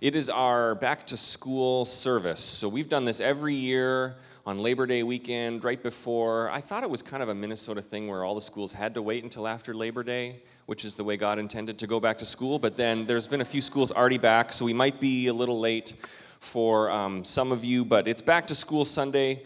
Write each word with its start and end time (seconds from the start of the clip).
It 0.00 0.16
is 0.16 0.30
our 0.30 0.74
back 0.74 1.06
to 1.08 1.18
school 1.18 1.84
service. 1.84 2.40
So 2.40 2.70
we've 2.70 2.88
done 2.88 3.04
this 3.04 3.20
every 3.20 3.54
year 3.54 4.16
on 4.46 4.58
Labor 4.58 4.86
Day 4.86 5.02
weekend, 5.02 5.62
right 5.62 5.82
before. 5.82 6.48
I 6.48 6.62
thought 6.62 6.82
it 6.82 6.88
was 6.88 7.02
kind 7.02 7.22
of 7.22 7.28
a 7.28 7.34
Minnesota 7.34 7.82
thing 7.82 8.08
where 8.08 8.24
all 8.24 8.34
the 8.34 8.40
schools 8.40 8.72
had 8.72 8.94
to 8.94 9.02
wait 9.02 9.24
until 9.24 9.46
after 9.46 9.74
Labor 9.74 10.02
Day, 10.02 10.40
which 10.64 10.86
is 10.86 10.94
the 10.94 11.04
way 11.04 11.18
God 11.18 11.38
intended 11.38 11.78
to 11.80 11.86
go 11.86 12.00
back 12.00 12.16
to 12.16 12.24
school. 12.24 12.58
But 12.58 12.78
then 12.78 13.04
there's 13.04 13.26
been 13.26 13.42
a 13.42 13.44
few 13.44 13.60
schools 13.60 13.92
already 13.92 14.16
back, 14.16 14.54
so 14.54 14.64
we 14.64 14.72
might 14.72 15.00
be 15.00 15.26
a 15.26 15.34
little 15.34 15.60
late 15.60 15.92
for 16.38 16.90
um, 16.90 17.22
some 17.22 17.52
of 17.52 17.62
you, 17.62 17.84
but 17.84 18.08
it's 18.08 18.22
back 18.22 18.46
to 18.46 18.54
school 18.54 18.86
Sunday. 18.86 19.42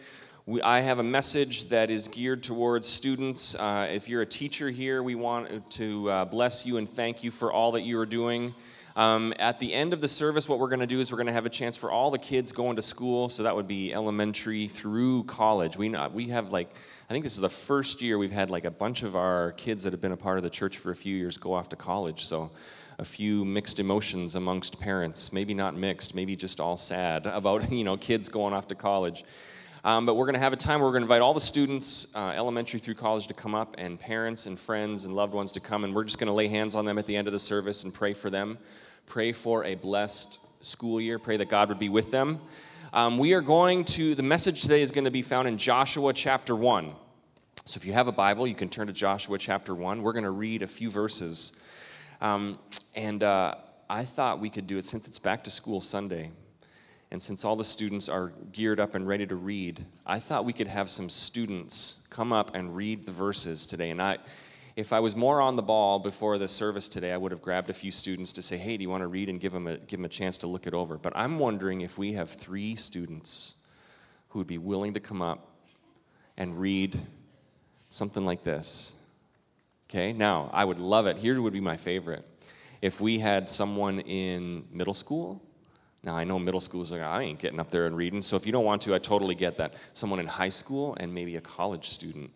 We, 0.46 0.62
I 0.62 0.82
have 0.82 1.00
a 1.00 1.02
message 1.02 1.68
that 1.71 1.91
is 1.91 2.07
geared 2.07 2.45
towards 2.45 2.86
students. 2.86 3.57
Uh, 3.57 3.89
if 3.91 4.09
you're 4.09 4.23
a 4.23 4.27
teacher 4.27 4.71
here, 4.71 5.02
we 5.02 5.16
want 5.16 5.68
to 5.73 6.09
uh, 6.09 6.25
bless 6.27 6.64
you 6.64 6.77
and 6.77 6.89
thank 6.89 7.25
you 7.25 7.32
for 7.32 7.52
all 7.52 7.73
that 7.73 7.82
you 7.82 7.98
are 7.98 8.07
doing. 8.07 8.55
Um, 8.96 9.34
at 9.40 9.58
the 9.58 9.74
end 9.74 9.92
of 9.92 10.00
the 10.00 10.08
service, 10.08 10.48
what 10.48 10.61
we're 10.61 10.68
going 10.68 10.80
to 10.80 10.86
do 10.86 11.00
is 11.00 11.11
we're 11.11 11.16
going 11.16 11.26
to 11.26 11.32
have 11.32 11.46
a 11.46 11.50
chance 11.50 11.76
for 11.76 11.90
all 11.90 12.12
the 12.12 12.18
kids 12.18 12.53
going 12.53 12.76
to 12.76 12.82
school. 12.82 13.29
So 13.29 13.43
that 13.43 13.57
would 13.57 13.67
be 13.67 13.93
elementary 13.93 14.68
through 14.68 15.25
college. 15.25 15.76
We, 15.76 15.89
we 16.12 16.29
have 16.29 16.53
like, 16.53 16.70
I 17.11 17.12
think 17.12 17.25
this 17.25 17.34
is 17.34 17.40
the 17.40 17.48
first 17.48 18.00
year 18.03 18.18
we've 18.18 18.30
had 18.30 18.50
like 18.50 18.64
a 18.64 18.70
bunch 18.70 19.03
of 19.03 19.17
our 19.17 19.53
kids 19.53 19.82
that 19.82 19.93
have 19.93 20.00
been 20.00 20.12
a 20.12 20.17
part 20.17 20.39
of 20.39 20.44
the 20.44 20.50
church 20.50 20.79
for 20.79 20.93
a 20.93 20.96
few 20.96 21.17
years 21.17 21.36
go 21.36 21.54
off 21.54 21.68
to 21.70 21.76
college. 21.76 22.25
So 22.25 22.53
a 22.98 23.04
few 23.04 23.44
mixed 23.44 23.80
emotions 23.80 24.36
amongst 24.36 24.79
parents. 24.79 25.32
Maybe 25.32 25.54
not 25.54 25.75
mixed, 25.76 26.14
maybe 26.14 26.36
just 26.36 26.61
all 26.61 26.76
sad 26.76 27.26
about 27.26 27.72
you 27.72 27.84
know 27.84 27.96
kids 27.96 28.29
going 28.29 28.54
off 28.54 28.68
to 28.68 28.75
college. 28.75 29.25
Um, 29.82 30.06
but 30.06 30.14
we're 30.14 30.25
going 30.25 30.34
to 30.34 30.40
have 30.40 30.54
a 30.54 30.56
time 30.56 30.81
where 30.81 30.89
we're 30.89 30.92
going 30.92 31.03
to 31.03 31.06
invite 31.06 31.20
all 31.20 31.34
the 31.34 31.42
students, 31.42 32.17
uh, 32.17 32.33
elementary 32.34 32.81
through 32.81 32.95
college, 32.95 33.27
to 33.27 33.34
come 33.34 33.55
up, 33.55 33.75
and 33.77 34.00
parents 34.00 34.47
and 34.47 34.58
friends 34.58 35.05
and 35.05 35.14
loved 35.14 35.34
ones 35.34 35.53
to 35.53 35.61
come. 35.61 35.84
And 35.84 35.95
we're 35.95 36.05
just 36.05 36.19
going 36.19 36.28
to 36.28 36.33
lay 36.33 36.48
hands 36.48 36.75
on 36.75 36.86
them 36.86 36.97
at 36.97 37.05
the 37.05 37.14
end 37.14 37.28
of 37.28 37.33
the 37.33 37.39
service 37.39 37.84
and 37.84 37.92
pray 37.92 38.14
for 38.14 38.31
them. 38.31 38.56
Pray 39.06 39.33
for 39.33 39.64
a 39.64 39.75
blessed 39.75 40.39
school 40.64 41.00
year. 41.00 41.19
Pray 41.19 41.36
that 41.36 41.48
God 41.48 41.69
would 41.69 41.78
be 41.78 41.89
with 41.89 42.11
them. 42.11 42.41
Um, 42.92 43.19
we 43.19 43.34
are 43.34 43.41
going 43.41 43.84
to, 43.86 44.14
the 44.14 44.22
message 44.22 44.62
today 44.62 44.81
is 44.81 44.91
going 44.91 45.05
to 45.05 45.11
be 45.11 45.23
found 45.23 45.47
in 45.47 45.59
Joshua 45.59 46.12
chapter 46.12 46.56
1. 46.56 46.95
So 47.65 47.78
if 47.78 47.84
you 47.84 47.93
have 47.93 48.09
a 48.09 48.12
Bible, 48.12 48.47
you 48.47 48.55
can 48.55 48.69
turn 48.69 48.87
to 48.87 48.93
Joshua 48.93 49.39
chapter 49.39 49.75
1. 49.75 50.03
We're 50.03 50.12
going 50.12 50.25
to 50.25 50.31
read 50.31 50.62
a 50.62 50.67
few 50.67 50.91
verses. 50.91 51.61
Um, 52.20 52.59
and 52.95 53.23
uh, 53.23 53.56
I 53.91 54.05
thought 54.05 54.41
we 54.41 54.51
could 54.51 54.67
do 54.67 54.78
it 54.78 54.84
since 54.84 55.06
it's 55.06 55.19
back 55.19 55.45
to 55.45 55.50
school 55.50 55.81
Sunday. 55.81 56.31
And 57.11 57.23
since 57.23 57.45
all 57.45 57.56
the 57.56 57.65
students 57.65 58.09
are 58.09 58.33
geared 58.53 58.81
up 58.81 58.95
and 58.95 59.06
ready 59.06 59.27
to 59.27 59.37
read, 59.37 59.84
I 60.06 60.19
thought 60.19 60.45
we 60.45 60.53
could 60.53 60.69
have 60.69 60.91
some 60.91 61.11
students 61.11 62.06
come 62.11 62.33
up 62.33 62.55
and 62.55 62.75
read 62.75 63.05
the 63.05 63.12
verses 63.12 63.67
today. 63.67 63.91
And 63.91 64.03
I, 64.03 64.19
if 64.77 64.92
I 64.92 65.00
was 65.00 65.14
more 65.14 65.41
on 65.41 65.56
the 65.56 65.62
ball 65.62 65.98
before 65.98 66.39
the 66.39 66.48
service 66.48 66.89
today, 66.89 67.12
I 67.12 67.17
would 67.17 67.33
have 67.33 67.42
grabbed 67.42 67.70
a 67.70 67.75
few 67.75 67.91
students 67.91 68.33
to 68.34 68.42
say, 68.42 68.56
hey, 68.56 68.77
do 68.77 68.83
you 68.83 68.91
want 68.91 69.03
to 69.03 69.06
read 69.06 69.28
and 69.28 69.41
give 69.41 69.53
them 69.53 69.66
a, 69.66 69.77
give 69.77 69.98
them 69.98 70.05
a 70.05 70.08
chance 70.08 70.39
to 70.39 70.47
look 70.47 70.66
it 70.66 70.75
over? 70.75 70.97
But 70.97 71.12
I'm 71.16 71.39
wondering 71.39 71.81
if 71.81 71.97
we 71.97 72.14
have 72.14 72.31
three 72.31 72.75
students 72.77 73.55
who 74.31 74.41
would 74.41 74.48
be 74.48 74.58
willing 74.58 74.94
to 74.94 75.00
come 75.00 75.22
up 75.22 75.53
and 76.36 76.58
read 76.61 77.00
something 77.89 78.25
like 78.25 78.42
this. 78.42 78.94
Okay, 79.89 80.12
now 80.12 80.50
I 80.53 80.64
would 80.64 80.78
love 80.78 81.06
it. 81.06 81.19
Here 81.19 81.41
would 81.41 81.53
be 81.53 81.61
my 81.61 81.77
favorite. 81.77 82.25
If 82.83 83.00
we 83.00 83.19
had 83.19 83.48
someone 83.48 84.00
in 84.00 84.64
middle 84.72 84.94
school 84.94 85.41
now, 86.05 86.14
I 86.14 86.25
know 86.25 86.38
middle 86.38 86.61
school's 86.61 86.92
like, 86.92 87.00
I 87.00 87.22
ain't 87.22 87.38
getting 87.38 87.59
up 87.59 87.70
there 87.70 87.86
and 87.86 87.97
reading. 87.97 88.20
So 88.20 88.36
if 88.36 88.44
you 88.44 88.53
don't 88.53 88.64
want 88.64 88.83
to, 88.83 88.94
I 88.94 88.98
totally 88.98 89.34
get 89.34 89.56
that. 89.56 89.75
Someone 89.94 90.20
in 90.20 90.27
high 90.27 90.50
school 90.50 90.94
and 91.00 91.12
maybe 91.12 91.36
a 91.36 91.41
college 91.41 91.88
student. 91.88 92.31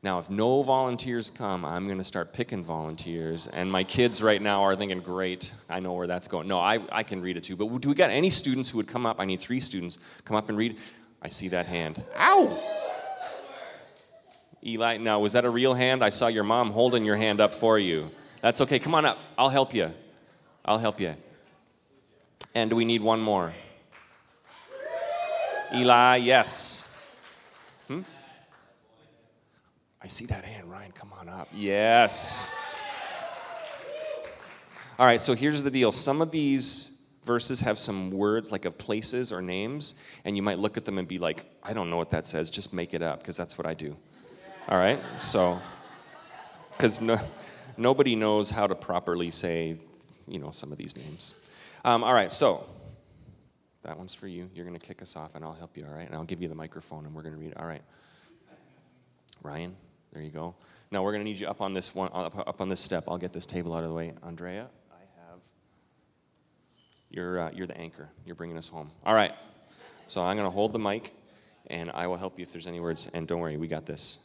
Now, 0.00 0.20
if 0.20 0.30
no 0.30 0.62
volunteers 0.62 1.28
come, 1.28 1.64
I'm 1.64 1.86
going 1.86 1.98
to 1.98 2.04
start 2.04 2.32
picking 2.32 2.62
volunteers. 2.62 3.48
And 3.48 3.70
my 3.70 3.82
kids 3.82 4.22
right 4.22 4.40
now 4.40 4.62
are 4.62 4.76
thinking, 4.76 5.00
great, 5.00 5.52
I 5.68 5.80
know 5.80 5.92
where 5.94 6.06
that's 6.06 6.28
going. 6.28 6.46
No, 6.46 6.60
I, 6.60 6.78
I 6.92 7.02
can 7.02 7.20
read 7.20 7.36
it 7.36 7.42
too. 7.42 7.56
But 7.56 7.80
do 7.80 7.88
we 7.88 7.96
got 7.96 8.10
any 8.10 8.30
students 8.30 8.70
who 8.70 8.76
would 8.76 8.86
come 8.86 9.06
up? 9.06 9.18
I 9.18 9.24
need 9.24 9.40
three 9.40 9.58
students. 9.58 9.98
Come 10.24 10.36
up 10.36 10.48
and 10.48 10.56
read. 10.56 10.78
I 11.20 11.28
see 11.28 11.48
that 11.48 11.66
hand. 11.66 12.04
Ow! 12.16 12.56
Eli, 14.64 14.98
now, 14.98 15.18
was 15.18 15.32
that 15.32 15.44
a 15.44 15.50
real 15.50 15.74
hand? 15.74 16.04
I 16.04 16.10
saw 16.10 16.28
your 16.28 16.44
mom 16.44 16.70
holding 16.70 17.04
your 17.04 17.16
hand 17.16 17.40
up 17.40 17.52
for 17.52 17.78
you. 17.78 18.10
That's 18.40 18.60
okay. 18.60 18.78
Come 18.78 18.94
on 18.94 19.04
up. 19.04 19.18
I'll 19.36 19.48
help 19.48 19.74
you. 19.74 19.92
I'll 20.64 20.78
help 20.78 21.00
you. 21.00 21.16
And 22.54 22.72
we 22.72 22.84
need 22.84 23.02
one 23.02 23.20
more. 23.20 23.52
Eli, 25.74 26.16
yes. 26.16 26.88
Hmm? 27.88 28.02
I 30.02 30.06
see 30.06 30.26
that 30.26 30.44
hand, 30.44 30.70
Ryan. 30.70 30.92
Come 30.92 31.12
on 31.18 31.28
up. 31.28 31.48
Yes. 31.52 32.52
All 34.98 35.06
right, 35.06 35.20
so 35.20 35.34
here's 35.34 35.62
the 35.62 35.70
deal. 35.70 35.92
Some 35.92 36.20
of 36.20 36.30
these 36.30 37.06
verses 37.24 37.60
have 37.60 37.78
some 37.78 38.10
words 38.10 38.50
like 38.50 38.64
of 38.64 38.78
places 38.78 39.32
or 39.32 39.42
names, 39.42 39.94
and 40.24 40.36
you 40.36 40.42
might 40.42 40.58
look 40.58 40.76
at 40.76 40.84
them 40.84 40.98
and 40.98 41.06
be 41.06 41.18
like, 41.18 41.44
I 41.62 41.72
don't 41.72 41.90
know 41.90 41.96
what 41.96 42.10
that 42.10 42.26
says. 42.26 42.50
Just 42.50 42.72
make 42.72 42.94
it 42.94 43.02
up, 43.02 43.20
because 43.20 43.36
that's 43.36 43.58
what 43.58 43.66
I 43.66 43.74
do. 43.74 43.96
All 44.68 44.78
right? 44.78 44.98
So, 45.18 45.60
because 46.72 47.00
no, 47.00 47.18
nobody 47.76 48.16
knows 48.16 48.50
how 48.50 48.66
to 48.66 48.74
properly 48.74 49.30
say, 49.30 49.76
you 50.26 50.38
know, 50.38 50.50
some 50.50 50.72
of 50.72 50.78
these 50.78 50.96
names. 50.96 51.34
Um, 51.84 52.02
all 52.02 52.14
right, 52.14 52.32
so 52.32 52.64
that 53.82 53.96
one's 53.96 54.14
for 54.14 54.26
you. 54.26 54.50
You're 54.54 54.66
going 54.66 54.78
to 54.78 54.84
kick 54.84 55.02
us 55.02 55.16
off, 55.16 55.34
and 55.34 55.44
I'll 55.44 55.54
help 55.54 55.76
you, 55.76 55.86
all 55.86 55.94
right? 55.94 56.06
And 56.06 56.14
I'll 56.14 56.24
give 56.24 56.42
you 56.42 56.48
the 56.48 56.54
microphone, 56.54 57.06
and 57.06 57.14
we're 57.14 57.22
going 57.22 57.34
to 57.34 57.40
read 57.40 57.52
it. 57.52 57.56
All 57.56 57.66
right. 57.66 57.82
Ryan, 59.42 59.76
there 60.12 60.22
you 60.22 60.30
go. 60.30 60.54
Now 60.90 61.02
we're 61.02 61.12
going 61.12 61.24
to 61.24 61.30
need 61.30 61.38
you 61.38 61.48
up 61.48 61.60
on 61.60 61.74
this 61.74 61.94
one, 61.94 62.10
up, 62.12 62.36
up, 62.36 62.60
on 62.60 62.68
this 62.68 62.80
step. 62.80 63.04
I'll 63.08 63.18
get 63.18 63.32
this 63.32 63.46
table 63.46 63.74
out 63.74 63.84
of 63.84 63.90
the 63.90 63.94
way. 63.94 64.14
Andrea, 64.22 64.68
I 64.90 65.00
have. 65.20 65.40
You're 67.10 67.40
uh, 67.40 67.50
you're 67.52 67.66
the 67.66 67.76
anchor. 67.76 68.08
You're 68.24 68.34
bringing 68.34 68.56
us 68.56 68.68
home. 68.68 68.90
All 69.04 69.14
right. 69.14 69.32
So 70.06 70.22
I'm 70.22 70.36
going 70.36 70.46
to 70.46 70.54
hold 70.54 70.72
the 70.72 70.78
mic, 70.78 71.14
and 71.66 71.90
I 71.92 72.06
will 72.06 72.16
help 72.16 72.38
you 72.38 72.42
if 72.42 72.52
there's 72.52 72.66
any 72.66 72.80
words. 72.80 73.10
And 73.12 73.28
don't 73.28 73.40
worry, 73.40 73.58
we 73.58 73.68
got 73.68 73.84
this. 73.84 74.18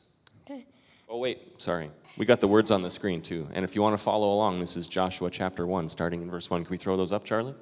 Okay. 0.45 0.66
Oh 1.09 1.17
wait, 1.17 1.61
sorry. 1.61 1.89
We 2.15 2.25
got 2.25 2.39
the 2.39 2.47
words 2.47 2.71
on 2.71 2.81
the 2.81 2.91
screen 2.91 3.21
too. 3.21 3.47
And 3.53 3.65
if 3.65 3.75
you 3.75 3.81
want 3.81 3.97
to 3.97 4.03
follow 4.03 4.33
along, 4.33 4.59
this 4.59 4.77
is 4.77 4.88
Joshua 4.88 5.29
chapter 5.29 5.65
1, 5.67 5.89
starting 5.89 6.21
in 6.21 6.29
verse 6.29 6.50
1. 6.50 6.63
Can 6.63 6.71
we 6.71 6.77
throw 6.77 6.95
those 6.95 7.11
up, 7.11 7.25
Charlie? 7.25 7.55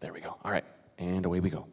There 0.00 0.12
we 0.12 0.20
go. 0.20 0.36
All 0.44 0.52
right. 0.52 0.64
And 0.98 1.24
away 1.24 1.40
we 1.40 1.50
go. 1.50 1.66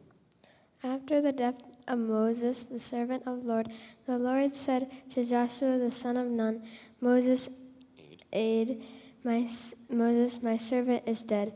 After 0.82 1.20
the 1.20 1.32
death 1.32 1.54
of 1.88 1.98
Moses, 1.98 2.64
the 2.64 2.80
servant 2.80 3.22
of 3.26 3.42
the 3.42 3.48
Lord, 3.48 3.68
the 4.06 4.18
Lord 4.18 4.54
said 4.54 4.90
to 5.10 5.24
Joshua 5.24 5.78
the 5.78 5.90
son 5.90 6.16
of 6.16 6.26
Nun, 6.26 6.62
Moses, 7.00 7.48
aid, 8.32 8.82
my, 9.22 9.48
Moses, 9.90 10.42
my 10.42 10.56
servant, 10.56 11.02
is 11.06 11.22
dead. 11.22 11.52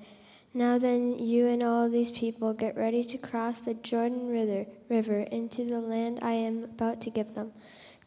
Now 0.55 0.78
then, 0.78 1.19
you 1.19 1.47
and 1.47 1.62
all 1.62 1.88
these 1.88 2.11
people 2.11 2.55
get 2.55 2.77
ready 2.77 3.05
to 3.05 3.19
cross 3.19 3.61
the 3.61 3.75
Jordan 3.75 4.28
river, 4.28 4.67
river 4.88 5.21
into 5.21 5.65
the 5.65 5.81
land 5.81 6.21
I 6.22 6.33
am 6.33 6.65
about 6.65 7.00
to 7.03 7.11
give 7.11 7.34
them. 7.34 7.53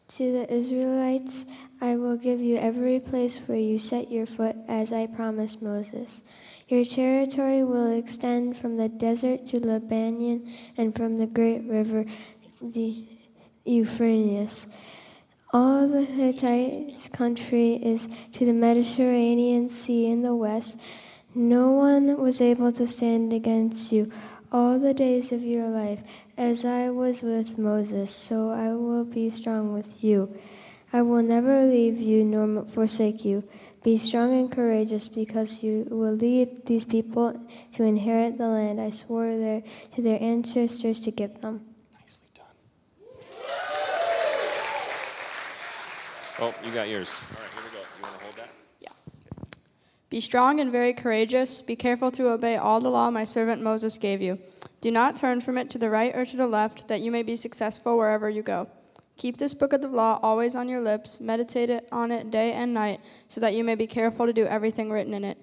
To 0.08 0.32
the 0.32 0.52
Israelites, 0.52 1.46
I 1.80 1.96
will 1.96 2.16
give 2.16 2.40
you 2.40 2.56
every 2.56 3.00
place 3.00 3.38
where 3.46 3.58
you 3.58 3.78
set 3.78 4.10
your 4.10 4.26
foot, 4.26 4.56
as 4.68 4.92
I 4.92 5.06
promised 5.06 5.62
Moses. 5.62 6.24
Your 6.72 6.86
territory 6.86 7.62
will 7.62 7.92
extend 7.92 8.56
from 8.56 8.78
the 8.78 8.88
desert 8.88 9.44
to 9.48 9.60
Lebanon 9.60 10.50
and 10.78 10.96
from 10.96 11.18
the 11.18 11.26
great 11.26 11.64
river, 11.64 12.06
the 12.62 13.04
Euphrates. 13.66 14.68
All 15.52 15.86
the 15.86 16.06
Hittites' 16.06 17.10
country 17.10 17.74
is 17.74 18.08
to 18.32 18.46
the 18.46 18.54
Mediterranean 18.54 19.68
Sea 19.68 20.06
in 20.06 20.22
the 20.22 20.34
west. 20.34 20.80
No 21.34 21.72
one 21.72 22.18
was 22.18 22.40
able 22.40 22.72
to 22.72 22.86
stand 22.86 23.34
against 23.34 23.92
you 23.92 24.10
all 24.50 24.78
the 24.78 24.94
days 24.94 25.30
of 25.30 25.42
your 25.42 25.68
life. 25.68 26.02
As 26.38 26.64
I 26.64 26.88
was 26.88 27.20
with 27.20 27.58
Moses, 27.58 28.10
so 28.10 28.48
I 28.48 28.72
will 28.72 29.04
be 29.04 29.28
strong 29.28 29.74
with 29.74 30.02
you. 30.02 30.34
I 30.90 31.02
will 31.02 31.22
never 31.22 31.66
leave 31.66 32.00
you 32.00 32.24
nor 32.24 32.64
forsake 32.64 33.26
you. 33.26 33.44
Be 33.82 33.98
strong 33.98 34.32
and 34.32 34.50
courageous, 34.50 35.08
because 35.08 35.62
you 35.64 35.88
will 35.90 36.12
lead 36.14 36.66
these 36.66 36.84
people 36.84 37.34
to 37.72 37.82
inherit 37.82 38.38
the 38.38 38.46
land 38.46 38.80
I 38.80 38.90
swore 38.90 39.36
their, 39.36 39.62
to 39.96 40.02
their 40.02 40.22
ancestors 40.22 41.00
to 41.00 41.10
give 41.10 41.40
them. 41.40 41.64
Nicely 41.98 42.28
done. 42.32 42.46
Oh, 46.38 46.54
you 46.64 46.70
got 46.70 46.88
yours. 46.88 47.10
All 47.10 47.42
right, 47.42 47.50
here 47.54 47.62
we 47.64 47.70
go. 47.76 47.84
You 47.96 48.02
want 48.04 48.18
to 48.18 48.24
hold 48.24 48.36
that? 48.36 48.48
Yeah. 48.80 48.90
Okay. 49.40 49.58
Be 50.10 50.20
strong 50.20 50.60
and 50.60 50.70
very 50.70 50.92
courageous. 50.92 51.60
Be 51.60 51.74
careful 51.74 52.12
to 52.12 52.30
obey 52.30 52.56
all 52.56 52.80
the 52.80 52.88
law 52.88 53.10
my 53.10 53.24
servant 53.24 53.62
Moses 53.62 53.98
gave 53.98 54.22
you. 54.22 54.38
Do 54.80 54.92
not 54.92 55.16
turn 55.16 55.40
from 55.40 55.58
it 55.58 55.70
to 55.70 55.78
the 55.78 55.90
right 55.90 56.14
or 56.14 56.24
to 56.24 56.36
the 56.36 56.46
left, 56.46 56.86
that 56.86 57.00
you 57.00 57.10
may 57.10 57.24
be 57.24 57.34
successful 57.34 57.98
wherever 57.98 58.30
you 58.30 58.42
go. 58.42 58.68
Keep 59.16 59.36
this 59.36 59.54
book 59.54 59.72
of 59.72 59.82
the 59.82 59.88
law 59.88 60.18
always 60.22 60.56
on 60.56 60.68
your 60.68 60.80
lips, 60.80 61.20
meditate 61.20 61.70
on 61.92 62.10
it 62.10 62.30
day 62.30 62.52
and 62.52 62.74
night, 62.74 63.00
so 63.28 63.40
that 63.40 63.54
you 63.54 63.62
may 63.62 63.74
be 63.74 63.86
careful 63.86 64.26
to 64.26 64.32
do 64.32 64.46
everything 64.46 64.90
written 64.90 65.14
in 65.14 65.24
it. 65.24 65.38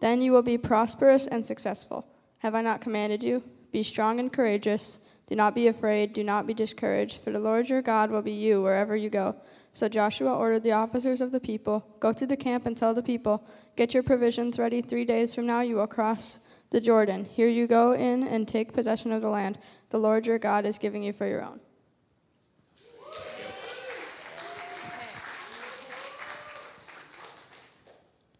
Then 0.00 0.20
you 0.20 0.32
will 0.32 0.42
be 0.42 0.58
prosperous 0.58 1.26
and 1.26 1.46
successful. 1.46 2.06
Have 2.38 2.54
I 2.54 2.62
not 2.62 2.80
commanded 2.80 3.22
you? 3.22 3.42
Be 3.70 3.82
strong 3.82 4.18
and 4.18 4.32
courageous. 4.32 4.98
Do 5.28 5.36
not 5.36 5.54
be 5.54 5.68
afraid, 5.68 6.12
do 6.12 6.24
not 6.24 6.46
be 6.46 6.54
discouraged, 6.54 7.22
for 7.22 7.30
the 7.30 7.38
Lord 7.38 7.68
your 7.68 7.82
God 7.82 8.10
will 8.10 8.22
be 8.22 8.32
you 8.32 8.60
wherever 8.60 8.96
you 8.96 9.08
go. 9.08 9.36
So 9.72 9.88
Joshua 9.88 10.36
ordered 10.36 10.62
the 10.62 10.72
officers 10.72 11.20
of 11.20 11.32
the 11.32 11.40
people 11.40 11.86
Go 12.00 12.12
to 12.12 12.26
the 12.26 12.36
camp 12.36 12.66
and 12.66 12.76
tell 12.76 12.92
the 12.92 13.02
people, 13.02 13.46
Get 13.76 13.94
your 13.94 14.02
provisions 14.02 14.58
ready. 14.58 14.82
Three 14.82 15.04
days 15.04 15.34
from 15.34 15.46
now 15.46 15.60
you 15.60 15.76
will 15.76 15.86
cross 15.86 16.40
the 16.70 16.80
Jordan. 16.80 17.24
Here 17.24 17.48
you 17.48 17.66
go 17.66 17.92
in 17.92 18.26
and 18.26 18.46
take 18.46 18.72
possession 18.72 19.12
of 19.12 19.22
the 19.22 19.30
land 19.30 19.58
the 19.90 19.98
Lord 19.98 20.26
your 20.26 20.38
God 20.38 20.64
is 20.64 20.78
giving 20.78 21.02
you 21.02 21.12
for 21.12 21.26
your 21.26 21.42
own. 21.42 21.60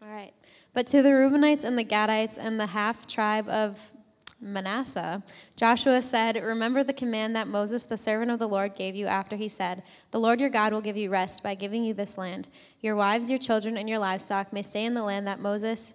All 0.01 0.09
right. 0.09 0.33
But 0.73 0.87
to 0.87 1.01
the 1.01 1.09
Reubenites 1.09 1.63
and 1.63 1.77
the 1.77 1.83
Gadites 1.83 2.37
and 2.37 2.59
the 2.59 2.67
half 2.67 3.05
tribe 3.05 3.47
of 3.47 3.79
Manasseh, 4.41 5.23
Joshua 5.55 6.01
said, 6.01 6.35
Remember 6.43 6.83
the 6.83 6.93
command 6.93 7.35
that 7.35 7.47
Moses, 7.47 7.85
the 7.85 7.97
servant 7.97 8.31
of 8.31 8.39
the 8.39 8.47
Lord, 8.47 8.75
gave 8.75 8.95
you 8.95 9.05
after 9.05 9.35
he 9.35 9.47
said, 9.47 9.83
The 10.11 10.19
Lord 10.19 10.41
your 10.41 10.49
God 10.49 10.73
will 10.73 10.81
give 10.81 10.97
you 10.97 11.09
rest 11.09 11.43
by 11.43 11.55
giving 11.55 11.83
you 11.83 11.93
this 11.93 12.17
land. 12.17 12.49
Your 12.81 12.95
wives, 12.95 13.29
your 13.29 13.39
children, 13.39 13.77
and 13.77 13.87
your 13.87 13.99
livestock 13.99 14.51
may 14.51 14.63
stay 14.63 14.83
in 14.83 14.95
the 14.95 15.03
land 15.03 15.27
that 15.27 15.39
Moses 15.39 15.93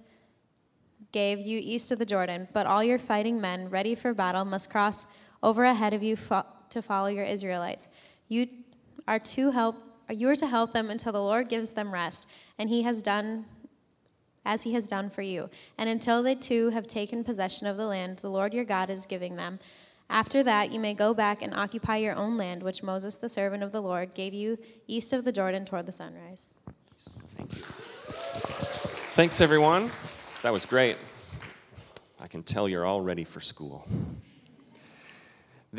gave 1.11 1.41
you 1.41 1.61
east 1.63 1.91
of 1.91 1.99
the 1.99 2.07
Jordan, 2.07 2.49
but 2.53 2.67
all 2.67 2.85
your 2.85 2.99
fighting 2.99 3.41
men 3.41 3.69
ready 3.71 3.95
for 3.95 4.15
battle 4.15 4.45
must 4.45 4.71
cross 4.71 5.07
over 5.43 5.65
ahead 5.65 5.93
of 5.93 6.03
you 6.03 6.17
fo- 6.17 6.47
to 6.71 6.83
follow 6.83 7.09
your 7.09 7.25
Israelites. 7.25 7.89
You 8.29 8.47
are 9.07 9.19
to 9.19 9.51
help 9.51 9.83
you 10.11 10.27
are 10.31 10.37
to 10.37 10.47
help 10.47 10.73
them 10.73 10.89
until 10.89 11.13
the 11.13 11.21
Lord 11.21 11.51
gives 11.51 11.73
them 11.73 11.93
rest, 11.93 12.27
and 12.59 12.71
he 12.71 12.83
has 12.83 13.03
done 13.03 13.45
as 14.45 14.63
he 14.63 14.73
has 14.75 14.87
done 14.87 15.11
for 15.11 15.23
you, 15.23 15.51
and 15.77 15.89
until 15.89 16.23
they 16.23 16.35
too 16.35 16.71
have 16.71 16.87
taken 16.87 17.25
possession 17.25 17.67
of 17.67 17.77
the 17.77 17.87
land 17.87 18.19
the 18.19 18.31
Lord 18.31 18.55
your 18.55 18.65
God 18.65 18.91
is 18.91 19.07
giving 19.07 19.37
them. 19.37 19.59
After 20.11 20.43
that, 20.43 20.73
you 20.73 20.81
may 20.81 20.95
go 20.95 21.13
back 21.13 21.43
and 21.43 21.53
occupy 21.55 21.99
your 21.99 22.15
own 22.15 22.37
land, 22.37 22.63
which 22.63 22.83
Moses, 22.83 23.17
the 23.17 23.29
servant 23.29 23.63
of 23.63 23.73
the 23.73 23.83
Lord, 23.83 24.15
gave 24.15 24.33
you 24.33 24.59
east 24.87 25.13
of 25.13 25.25
the 25.25 25.33
Jordan 25.33 25.65
toward 25.67 25.87
the 25.87 25.93
sunrise. 25.93 26.47
Thank 27.37 27.57
you. 27.57 27.63
Thanks, 29.13 29.41
everyone. 29.41 29.91
That 30.43 30.53
was 30.53 30.65
great. 30.65 30.97
I 32.21 32.27
can 32.27 32.43
tell 32.43 32.69
you're 32.69 32.87
all 32.87 33.03
ready 33.03 33.25
for 33.25 33.41
school. 33.41 33.87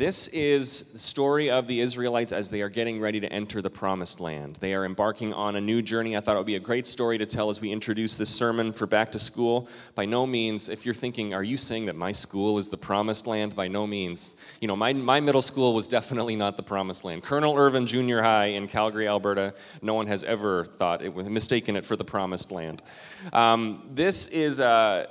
This 0.00 0.28
is 0.28 0.92
the 0.94 0.98
story 0.98 1.50
of 1.50 1.66
the 1.66 1.78
Israelites 1.80 2.32
as 2.32 2.50
they 2.50 2.62
are 2.62 2.70
getting 2.70 3.00
ready 3.00 3.20
to 3.20 3.30
enter 3.30 3.60
the 3.60 3.68
promised 3.68 4.18
land. 4.18 4.56
They 4.58 4.72
are 4.72 4.86
embarking 4.86 5.34
on 5.34 5.56
a 5.56 5.60
new 5.60 5.82
journey. 5.82 6.16
I 6.16 6.20
thought 6.20 6.36
it 6.36 6.38
would 6.38 6.46
be 6.46 6.56
a 6.56 6.58
great 6.58 6.86
story 6.86 7.18
to 7.18 7.26
tell 7.26 7.50
as 7.50 7.60
we 7.60 7.70
introduce 7.70 8.16
this 8.16 8.30
sermon 8.30 8.72
for 8.72 8.86
back 8.86 9.12
to 9.12 9.18
school. 9.18 9.68
By 9.94 10.06
no 10.06 10.26
means, 10.26 10.70
if 10.70 10.86
you're 10.86 10.94
thinking, 10.94 11.34
are 11.34 11.42
you 11.42 11.58
saying 11.58 11.84
that 11.84 11.96
my 11.96 12.12
school 12.12 12.56
is 12.56 12.70
the 12.70 12.78
promised 12.78 13.26
land? 13.26 13.54
By 13.54 13.68
no 13.68 13.86
means. 13.86 14.38
You 14.62 14.68
know, 14.68 14.76
my, 14.76 14.94
my 14.94 15.20
middle 15.20 15.42
school 15.42 15.74
was 15.74 15.86
definitely 15.86 16.34
not 16.34 16.56
the 16.56 16.62
promised 16.62 17.04
land. 17.04 17.22
Colonel 17.22 17.54
Irvine 17.54 17.86
Junior 17.86 18.22
High 18.22 18.46
in 18.46 18.68
Calgary, 18.68 19.06
Alberta, 19.06 19.52
no 19.82 19.92
one 19.92 20.06
has 20.06 20.24
ever 20.24 20.64
thought 20.64 21.02
it 21.02 21.12
was 21.12 21.28
mistaken 21.28 21.76
it 21.76 21.84
for 21.84 21.96
the 21.96 22.06
promised 22.06 22.50
land. 22.50 22.80
Um, 23.34 23.86
this 23.92 24.28
is. 24.28 24.60
Uh, 24.60 25.08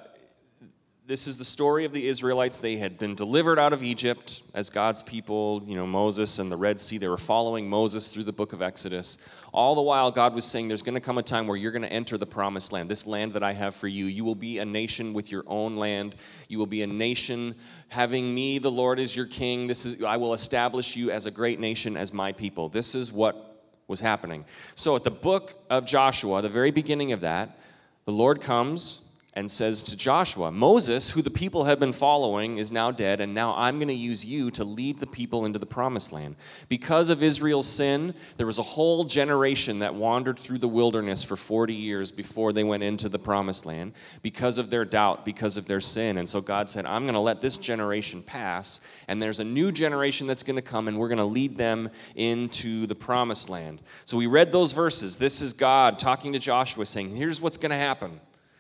this 1.10 1.26
is 1.26 1.40
the 1.40 1.44
story 1.44 1.86
of 1.86 1.92
the 1.92 2.06
Israelites. 2.06 2.60
They 2.60 2.78
had 2.78 3.00
been 3.00 3.16
delivered 3.16 3.58
out 3.58 3.74
of 3.74 3.82
Egypt 3.82 4.44
as 4.54 4.70
God's 4.70 5.02
people, 5.02 5.64
you 5.66 5.76
know, 5.76 5.88
Moses 5.88 6.38
and 6.38 6.52
the 6.52 6.56
Red 6.56 6.80
Sea. 6.80 7.00
They 7.00 7.08
were 7.08 7.18
following 7.18 7.68
Moses 7.68 8.14
through 8.14 8.26
the 8.26 8.32
book 8.32 8.54
of 8.54 8.62
Exodus. 8.62 9.18
All 9.52 9.74
the 9.74 9.82
while, 9.82 10.12
God 10.12 10.36
was 10.36 10.46
saying, 10.46 10.68
There's 10.68 10.84
going 10.84 10.94
to 10.94 11.02
come 11.02 11.18
a 11.18 11.24
time 11.24 11.48
where 11.48 11.58
you're 11.58 11.72
going 11.72 11.82
to 11.82 11.92
enter 11.92 12.16
the 12.16 12.28
promised 12.28 12.72
land, 12.72 12.92
this 12.92 13.08
land 13.08 13.34
that 13.34 13.42
I 13.42 13.54
have 13.54 13.74
for 13.74 13.88
you. 13.88 14.06
You 14.06 14.24
will 14.24 14.36
be 14.36 14.60
a 14.60 14.66
nation 14.66 15.12
with 15.12 15.32
your 15.32 15.44
own 15.48 15.78
land. 15.78 16.16
You 16.48 16.60
will 16.60 16.68
be 16.68 16.84
a 16.84 16.88
nation 16.88 17.56
having 17.88 18.32
me, 18.32 18.60
the 18.60 18.70
Lord, 18.70 19.00
as 19.00 19.16
your 19.16 19.26
king. 19.26 19.66
This 19.66 19.88
is, 19.88 20.04
I 20.04 20.18
will 20.18 20.36
establish 20.36 20.96
you 20.96 21.10
as 21.10 21.26
a 21.26 21.32
great 21.32 21.60
nation, 21.60 21.98
as 21.98 22.14
my 22.14 22.34
people. 22.34 22.70
This 22.70 22.94
is 22.94 23.12
what 23.12 23.66
was 23.88 24.00
happening. 24.00 24.46
So 24.76 24.96
at 24.96 25.04
the 25.04 25.10
book 25.10 25.56
of 25.72 25.88
Joshua, 25.88 26.44
the 26.44 26.50
very 26.50 26.70
beginning 26.70 27.14
of 27.14 27.22
that, 27.22 27.58
the 28.06 28.12
Lord 28.12 28.42
comes 28.42 29.09
and 29.40 29.50
says 29.50 29.84
to 29.84 29.96
Joshua, 29.96 30.52
Moses, 30.52 31.12
who 31.12 31.22
the 31.22 31.30
people 31.30 31.64
had 31.64 31.80
been 31.80 31.94
following, 31.94 32.58
is 32.58 32.74
now 32.74 32.92
dead, 32.92 33.22
and 33.22 33.34
now 33.34 33.56
I'm 33.56 33.78
going 33.78 33.88
to 33.88 33.94
use 33.94 34.26
you 34.26 34.52
to 34.52 34.66
lead 34.66 35.00
the 35.00 35.08
people 35.08 35.46
into 35.46 35.58
the 35.58 35.66
promised 35.66 36.12
land. 36.12 36.36
Because 36.68 37.10
of 37.10 37.24
Israel's 37.24 37.66
sin, 37.66 38.14
there 38.36 38.46
was 38.46 38.60
a 38.60 38.64
whole 38.64 39.06
generation 39.06 39.80
that 39.80 39.96
wandered 39.96 40.38
through 40.38 40.58
the 40.58 40.68
wilderness 40.68 41.24
for 41.24 41.38
40 41.38 41.74
years 41.74 42.12
before 42.12 42.52
they 42.52 42.66
went 42.66 42.84
into 42.84 43.08
the 43.08 43.18
promised 43.18 43.66
land 43.66 43.94
because 44.22 44.58
of 44.58 44.70
their 44.70 44.84
doubt, 44.84 45.24
because 45.24 45.56
of 45.56 45.68
their 45.68 45.80
sin. 45.80 46.18
And 46.18 46.28
so 46.28 46.42
God 46.42 46.70
said, 46.70 46.86
I'm 46.86 47.04
going 47.04 47.14
to 47.14 47.22
let 47.22 47.40
this 47.40 47.56
generation 47.56 48.22
pass, 48.22 48.82
and 49.08 49.24
there's 49.24 49.40
a 49.40 49.46
new 49.46 49.72
generation 49.72 50.28
that's 50.28 50.44
going 50.44 50.58
to 50.58 50.62
come, 50.62 50.90
and 50.90 51.00
we're 51.00 51.08
going 51.08 51.18
to 51.18 51.24
lead 51.24 51.56
them 51.56 51.90
into 52.16 52.86
the 52.88 52.96
promised 52.96 53.50
land. 53.50 53.80
So 54.04 54.18
we 54.18 54.28
read 54.28 54.52
those 54.52 54.74
verses. 54.74 55.16
This 55.16 55.42
is 55.42 55.54
God 55.54 55.98
talking 55.98 56.34
to 56.34 56.40
Joshua, 56.40 56.86
saying, 56.86 57.16
Here's 57.16 57.40
what's 57.40 57.56
going 57.56 57.72
to 57.72 57.78
happen. 57.78 58.20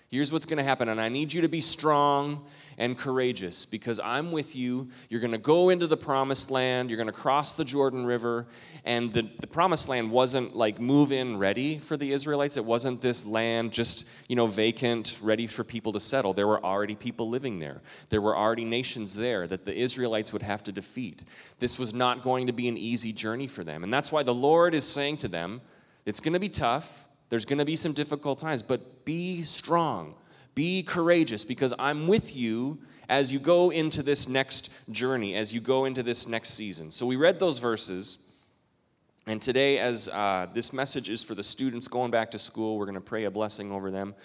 Here's 0.09 0.31
what's 0.31 0.47
going 0.47 0.57
to 0.57 0.63
happen, 0.63 0.89
and 0.89 0.99
I 0.99 1.07
need 1.07 1.31
you 1.31 1.41
to 1.41 1.47
be 1.47 1.61
strong 1.61 2.43
and 2.79 2.97
courageous 2.97 3.65
because 3.65 3.99
I'm 3.99 4.31
with 4.31 4.55
you. 4.55 4.89
You're 5.07 5.19
going 5.19 5.33
to 5.33 5.37
go 5.37 5.69
into 5.69 5.85
the 5.85 5.97
promised 5.97 6.49
land, 6.49 6.89
you're 6.89 6.97
going 6.97 7.05
to 7.05 7.13
cross 7.13 7.53
the 7.53 7.63
Jordan 7.63 8.07
River, 8.07 8.47
and 8.85 9.13
the, 9.13 9.29
the 9.39 9.45
promised 9.45 9.87
land 9.87 10.09
wasn't 10.09 10.55
like 10.55 10.79
move 10.79 11.11
in 11.11 11.37
ready 11.37 11.77
for 11.77 11.95
the 11.95 12.11
Israelites. 12.11 12.57
It 12.57 12.65
wasn't 12.65 13.01
this 13.01 13.23
land 13.23 13.71
just, 13.71 14.09
you 14.27 14.35
know, 14.35 14.47
vacant, 14.47 15.15
ready 15.21 15.45
for 15.45 15.63
people 15.63 15.91
to 15.93 15.99
settle. 15.99 16.33
There 16.33 16.47
were 16.47 16.63
already 16.65 16.95
people 16.95 17.29
living 17.29 17.59
there, 17.59 17.81
there 18.09 18.21
were 18.21 18.35
already 18.35 18.65
nations 18.65 19.13
there 19.13 19.45
that 19.45 19.63
the 19.63 19.75
Israelites 19.75 20.33
would 20.33 20.41
have 20.41 20.63
to 20.63 20.71
defeat. 20.71 21.23
This 21.59 21.77
was 21.77 21.93
not 21.93 22.23
going 22.23 22.47
to 22.47 22.53
be 22.53 22.67
an 22.67 22.77
easy 22.77 23.13
journey 23.13 23.45
for 23.45 23.63
them, 23.63 23.83
and 23.83 23.93
that's 23.93 24.11
why 24.11 24.23
the 24.23 24.33
Lord 24.33 24.73
is 24.73 24.87
saying 24.87 25.17
to 25.17 25.27
them, 25.27 25.61
it's 26.07 26.19
going 26.19 26.33
to 26.33 26.39
be 26.39 26.49
tough. 26.49 27.08
There's 27.29 27.45
going 27.45 27.59
to 27.59 27.65
be 27.65 27.75
some 27.75 27.93
difficult 27.93 28.39
times, 28.39 28.63
but 28.63 29.05
be 29.05 29.43
strong. 29.43 30.15
Be 30.55 30.83
courageous 30.83 31.43
because 31.45 31.73
I'm 31.79 32.07
with 32.07 32.35
you 32.35 32.79
as 33.07 33.31
you 33.31 33.39
go 33.39 33.69
into 33.69 34.03
this 34.03 34.27
next 34.27 34.69
journey, 34.91 35.35
as 35.35 35.53
you 35.53 35.61
go 35.61 35.85
into 35.85 36.03
this 36.03 36.27
next 36.27 36.49
season. 36.51 36.91
So 36.91 37.05
we 37.05 37.15
read 37.15 37.39
those 37.39 37.59
verses. 37.59 38.29
And 39.25 39.41
today, 39.41 39.77
as 39.79 40.07
uh, 40.09 40.47
this 40.53 40.73
message 40.73 41.09
is 41.09 41.23
for 41.23 41.35
the 41.35 41.43
students 41.43 41.87
going 41.87 42.11
back 42.11 42.31
to 42.31 42.39
school, 42.39 42.77
we're 42.77 42.85
going 42.85 42.95
to 42.95 43.01
pray 43.01 43.25
a 43.25 43.31
blessing 43.31 43.71
over 43.71 43.91
them. 43.91 44.15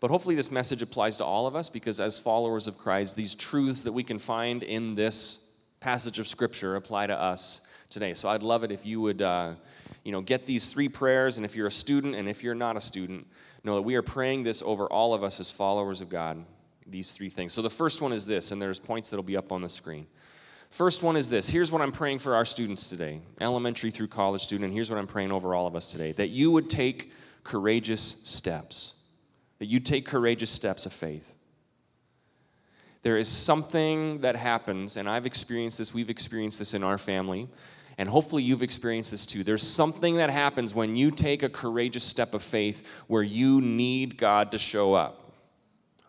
But 0.00 0.10
hopefully, 0.10 0.34
this 0.34 0.50
message 0.50 0.82
applies 0.82 1.18
to 1.18 1.24
all 1.24 1.46
of 1.46 1.54
us 1.54 1.68
because, 1.68 2.00
as 2.00 2.18
followers 2.18 2.66
of 2.66 2.78
Christ, 2.78 3.16
these 3.16 3.34
truths 3.34 3.82
that 3.82 3.92
we 3.92 4.02
can 4.02 4.18
find 4.18 4.62
in 4.62 4.94
this 4.94 5.52
passage 5.78 6.18
of 6.18 6.26
Scripture 6.26 6.76
apply 6.76 7.06
to 7.06 7.16
us 7.16 7.66
today. 7.90 8.14
So 8.14 8.28
I'd 8.28 8.42
love 8.42 8.64
it 8.64 8.70
if 8.70 8.86
you 8.86 9.00
would. 9.02 9.20
Uh, 9.20 9.54
you 10.04 10.12
know, 10.12 10.20
get 10.20 10.46
these 10.46 10.68
three 10.68 10.88
prayers, 10.88 11.36
and 11.36 11.44
if 11.44 11.54
you're 11.54 11.66
a 11.66 11.70
student 11.70 12.14
and 12.14 12.28
if 12.28 12.42
you're 12.42 12.54
not 12.54 12.76
a 12.76 12.80
student, 12.80 13.26
know 13.64 13.74
that 13.74 13.82
we 13.82 13.94
are 13.96 14.02
praying 14.02 14.42
this 14.44 14.62
over 14.62 14.86
all 14.86 15.12
of 15.12 15.22
us 15.22 15.40
as 15.40 15.50
followers 15.50 16.00
of 16.00 16.08
God, 16.08 16.42
these 16.86 17.12
three 17.12 17.28
things. 17.28 17.52
So 17.52 17.62
the 17.62 17.70
first 17.70 18.00
one 18.00 18.12
is 18.12 18.26
this, 18.26 18.50
and 18.50 18.60
there's 18.60 18.78
points 18.78 19.10
that'll 19.10 19.22
be 19.22 19.36
up 19.36 19.52
on 19.52 19.60
the 19.60 19.68
screen. 19.68 20.06
First 20.70 21.02
one 21.02 21.16
is 21.16 21.28
this. 21.28 21.48
Here's 21.48 21.72
what 21.72 21.82
I'm 21.82 21.92
praying 21.92 22.20
for 22.20 22.34
our 22.34 22.44
students 22.44 22.88
today, 22.88 23.20
elementary 23.40 23.90
through 23.90 24.08
college 24.08 24.42
student, 24.42 24.66
and 24.66 24.74
here's 24.74 24.88
what 24.88 24.98
I'm 24.98 25.06
praying 25.06 25.32
over 25.32 25.54
all 25.54 25.66
of 25.66 25.76
us 25.76 25.90
today 25.90 26.12
that 26.12 26.28
you 26.28 26.50
would 26.50 26.70
take 26.70 27.12
courageous 27.44 28.00
steps, 28.02 28.94
that 29.58 29.66
you 29.66 29.80
take 29.80 30.06
courageous 30.06 30.50
steps 30.50 30.86
of 30.86 30.92
faith. 30.92 31.34
There 33.02 33.16
is 33.16 33.28
something 33.28 34.20
that 34.20 34.36
happens, 34.36 34.96
and 34.96 35.08
I've 35.08 35.26
experienced 35.26 35.78
this, 35.78 35.92
we've 35.92 36.10
experienced 36.10 36.58
this 36.58 36.74
in 36.74 36.82
our 36.82 36.98
family, 36.98 37.48
and 38.00 38.08
hopefully 38.08 38.42
you've 38.42 38.62
experienced 38.62 39.10
this 39.10 39.26
too. 39.26 39.44
There's 39.44 39.62
something 39.62 40.16
that 40.16 40.30
happens 40.30 40.74
when 40.74 40.96
you 40.96 41.10
take 41.10 41.42
a 41.42 41.50
courageous 41.50 42.02
step 42.02 42.32
of 42.32 42.42
faith 42.42 42.82
where 43.08 43.22
you 43.22 43.60
need 43.60 44.16
God 44.16 44.52
to 44.52 44.58
show 44.58 44.94
up 44.94 45.19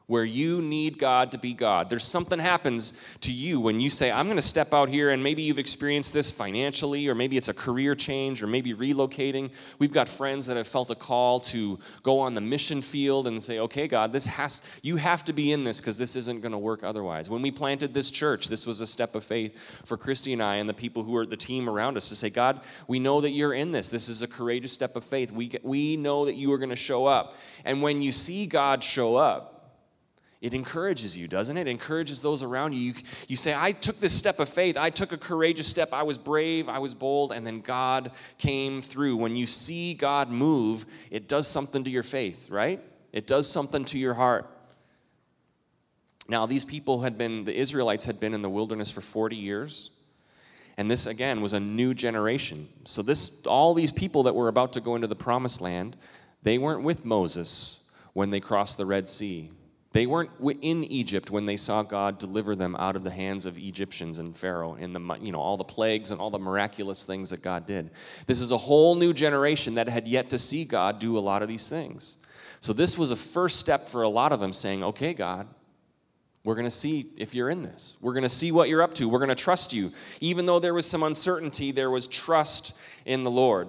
where 0.08 0.26
you 0.26 0.62
need 0.62 0.98
God 0.98 1.32
to 1.32 1.38
be 1.38 1.54
God. 1.54 1.90
There's 1.90 2.04
something 2.04 2.38
happens 2.38 2.94
to 3.22 3.32
you 3.32 3.60
when 3.60 3.80
you 3.80 3.90
say, 3.90 4.12
I'm 4.12 4.26
going 4.26 4.38
to 4.38 4.42
step 4.42 4.74
out 4.74 4.90
here, 4.90 5.10
and 5.10 5.24
maybe 5.24 5.42
you've 5.42 5.60
experienced 5.60 6.12
this 6.12 6.32
financially, 6.32 7.08
or 7.08 7.16
maybe 7.16 7.38
it's 7.38 7.48
a 7.48 7.54
career 7.54 7.96
change, 7.96 8.44
or 8.44 8.48
maybe 8.48 8.74
relocating. 8.74 9.52
We've 9.80 9.94
got 9.94 10.10
friends 10.10 10.48
that 10.48 10.58
have 10.58 10.68
felt 10.68 10.92
a 10.92 10.96
call 10.96 11.40
to 11.42 11.80
go 12.04 12.20
on 12.20 12.34
the 12.34 12.42
mission 12.42 12.82
field 12.82 13.28
and 13.28 13.42
say, 13.42 13.60
okay, 13.60 13.88
God, 13.88 14.12
this 14.12 14.26
has, 14.26 14.62
you 14.82 14.98
have 14.98 15.24
to 15.26 15.34
be 15.34 15.52
in 15.52 15.64
this 15.64 15.80
because 15.80 15.98
this 15.98 16.16
isn't 16.16 16.42
going 16.42 16.52
to 16.52 16.58
work 16.58 16.84
otherwise. 16.84 17.30
When 17.30 17.42
we 17.42 17.52
planted 17.52 17.94
this 17.94 18.12
church, 18.12 18.50
this 18.50 18.68
was 18.68 18.82
a 18.82 18.88
step 18.88 19.16
of 19.16 19.24
faith 19.24 19.58
for 19.86 19.98
Christy 19.98 20.34
and 20.34 20.44
I 20.44 20.58
and 20.58 20.68
the 20.68 20.74
people 20.74 21.04
who 21.04 21.16
are 21.16 21.26
the 21.26 21.38
team 21.38 21.70
around 21.70 21.96
us 21.96 22.10
to 22.10 22.16
say, 22.16 22.30
God, 22.30 22.62
we 22.88 23.00
know 23.00 23.22
that 23.22 23.32
you're 23.32 23.54
in 23.54 23.72
this. 23.72 23.90
This 23.90 24.10
is 24.10 24.22
a 24.22 24.28
courageous 24.28 24.74
step 24.74 24.96
of 24.96 25.06
faith. 25.06 25.32
We, 25.32 25.54
we 25.64 25.96
know 25.96 26.26
that 26.26 26.36
you 26.36 26.52
are 26.52 26.58
going 26.58 26.70
to 26.70 26.76
show 26.76 27.06
up. 27.06 27.38
And 27.64 27.82
when 27.82 28.02
you 28.02 28.12
see 28.12 28.46
God 28.46 28.84
show 28.84 29.16
up, 29.16 29.51
it 30.42 30.56
encourages 30.56 31.16
you, 31.16 31.28
doesn't 31.28 31.56
it? 31.56 31.68
It 31.68 31.70
encourages 31.70 32.24
those 32.24 32.42
around 32.42 32.74
you. 32.74 32.80
you. 32.80 32.94
You 33.28 33.36
say, 33.36 33.54
I 33.56 33.74
took 33.74 34.00
this 34.00 34.14
step 34.14 34.40
of 34.40 34.50
faith. 34.50 34.76
I 34.76 34.90
took 34.90 35.12
a 35.12 35.18
courageous 35.18 35.68
step. 35.68 35.94
I 35.94 36.02
was 36.02 36.18
brave. 36.18 36.68
I 36.68 36.80
was 36.80 36.96
bold. 36.96 37.32
And 37.32 37.46
then 37.46 37.62
God 37.62 38.12
came 38.40 38.82
through. 38.82 39.18
When 39.18 39.36
you 39.36 39.46
see 39.46 39.94
God 39.94 40.32
move, 40.32 40.86
it 41.12 41.28
does 41.28 41.48
something 41.48 41.84
to 41.84 41.92
your 41.92 42.02
faith, 42.02 42.50
right? 42.50 42.82
It 43.14 43.28
does 43.28 43.48
something 43.48 43.86
to 43.86 44.00
your 44.00 44.16
heart. 44.16 44.50
Now, 46.28 46.48
these 46.48 46.66
people 46.66 47.02
had 47.02 47.20
been, 47.20 47.44
the 47.44 47.56
Israelites 47.56 48.06
had 48.06 48.20
been 48.20 48.34
in 48.34 48.42
the 48.42 48.50
wilderness 48.50 48.90
for 48.90 49.02
40 49.02 49.36
years. 49.36 49.92
And 50.76 50.90
this, 50.90 51.06
again, 51.06 51.42
was 51.42 51.54
a 51.54 51.60
new 51.60 51.94
generation. 51.94 52.68
So, 52.86 53.04
this, 53.04 53.46
all 53.46 53.76
these 53.76 53.92
people 53.92 54.24
that 54.24 54.34
were 54.34 54.48
about 54.48 54.74
to 54.74 54.82
go 54.82 54.96
into 54.96 55.08
the 55.08 55.16
promised 55.16 55.62
land, 55.62 55.98
they 56.42 56.58
weren't 56.58 56.82
with 56.82 57.06
Moses 57.06 57.92
when 58.14 58.32
they 58.32 58.40
crossed 58.40 58.78
the 58.78 58.86
Red 58.86 59.08
Sea. 59.08 59.52
They 59.94 60.06
weren't 60.06 60.32
in 60.62 60.86
Egypt 60.86 61.32
when 61.32 61.46
they 61.46 61.58
saw 61.58 61.84
God 61.84 62.18
deliver 62.18 62.56
them 62.56 62.78
out 62.78 62.96
of 62.96 63.04
the 63.04 63.12
hands 63.12 63.46
of 63.46 63.58
Egyptians 63.58 64.20
and 64.20 64.36
Pharaoh 64.36 64.76
in 64.76 64.94
the 64.94 65.18
you 65.22 65.34
know 65.34 65.42
all 65.42 65.58
the 65.58 65.66
plagues 65.66 66.12
and 66.12 66.22
all 66.22 66.30
the 66.30 66.40
miraculous 66.40 67.06
things 67.06 67.32
that 67.32 67.42
God 67.42 67.66
did. 67.66 67.90
This 68.26 68.40
is 68.40 68.52
a 68.52 68.58
whole 68.58 68.96
new 68.96 69.14
generation 69.14 69.76
that 69.76 69.90
had 69.90 70.08
yet 70.08 70.30
to 70.30 70.38
see 70.38 70.64
God 70.64 71.00
do 71.00 71.18
a 71.18 71.20
lot 71.20 71.42
of 71.42 71.50
these 71.50 71.68
things. 71.68 72.16
So 72.62 72.72
this 72.72 72.98
was 72.98 73.12
a 73.12 73.18
first 73.18 73.58
step 73.58 73.90
for 73.90 74.04
a 74.04 74.10
lot 74.10 74.32
of 74.32 74.40
them 74.40 74.54
saying, 74.54 74.82
"Okay, 74.82 75.14
God, 75.14 75.46
we're 76.46 76.56
going 76.56 76.64
to 76.64 76.72
see 76.72 77.12
if 77.18 77.36
you're 77.36 77.50
in 77.50 77.62
this. 77.62 77.96
We're 78.02 78.14
going 78.14 78.24
to 78.24 78.30
see 78.30 78.54
what 78.54 78.70
you're 78.70 78.84
up 78.84 78.94
to. 78.96 79.10
We're 79.10 79.20
going 79.20 79.28
to 79.30 79.36
trust 79.36 79.74
you." 79.74 79.92
Even 80.22 80.46
though 80.46 80.60
there 80.60 80.74
was 80.74 80.86
some 80.86 81.04
uncertainty, 81.04 81.72
there 81.72 81.92
was 81.92 82.08
trust 82.08 82.80
in 83.04 83.26
the 83.26 83.32
Lord. 83.32 83.68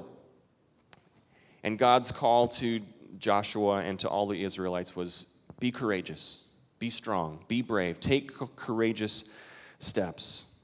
And 1.64 1.80
God's 1.80 2.12
call 2.12 2.46
to 2.48 2.80
Joshua 3.18 3.78
and 3.78 3.98
to 4.00 4.08
all 4.08 4.28
the 4.28 4.44
Israelites 4.44 4.94
was 4.94 5.31
be 5.62 5.70
courageous, 5.70 6.48
be 6.80 6.90
strong, 6.90 7.38
be 7.46 7.62
brave, 7.62 8.00
take 8.00 8.32
courageous 8.56 9.32
steps. 9.78 10.56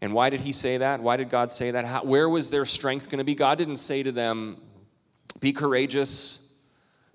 And 0.00 0.12
why 0.12 0.30
did 0.30 0.38
he 0.38 0.52
say 0.52 0.76
that? 0.76 1.00
Why 1.00 1.16
did 1.16 1.30
God 1.30 1.50
say 1.50 1.72
that? 1.72 1.84
How, 1.84 2.04
where 2.04 2.28
was 2.28 2.48
their 2.50 2.64
strength 2.64 3.10
going 3.10 3.18
to 3.18 3.24
be? 3.24 3.34
God 3.34 3.58
didn't 3.58 3.78
say 3.78 4.04
to 4.04 4.12
them, 4.12 4.58
be 5.40 5.52
courageous, 5.52 6.54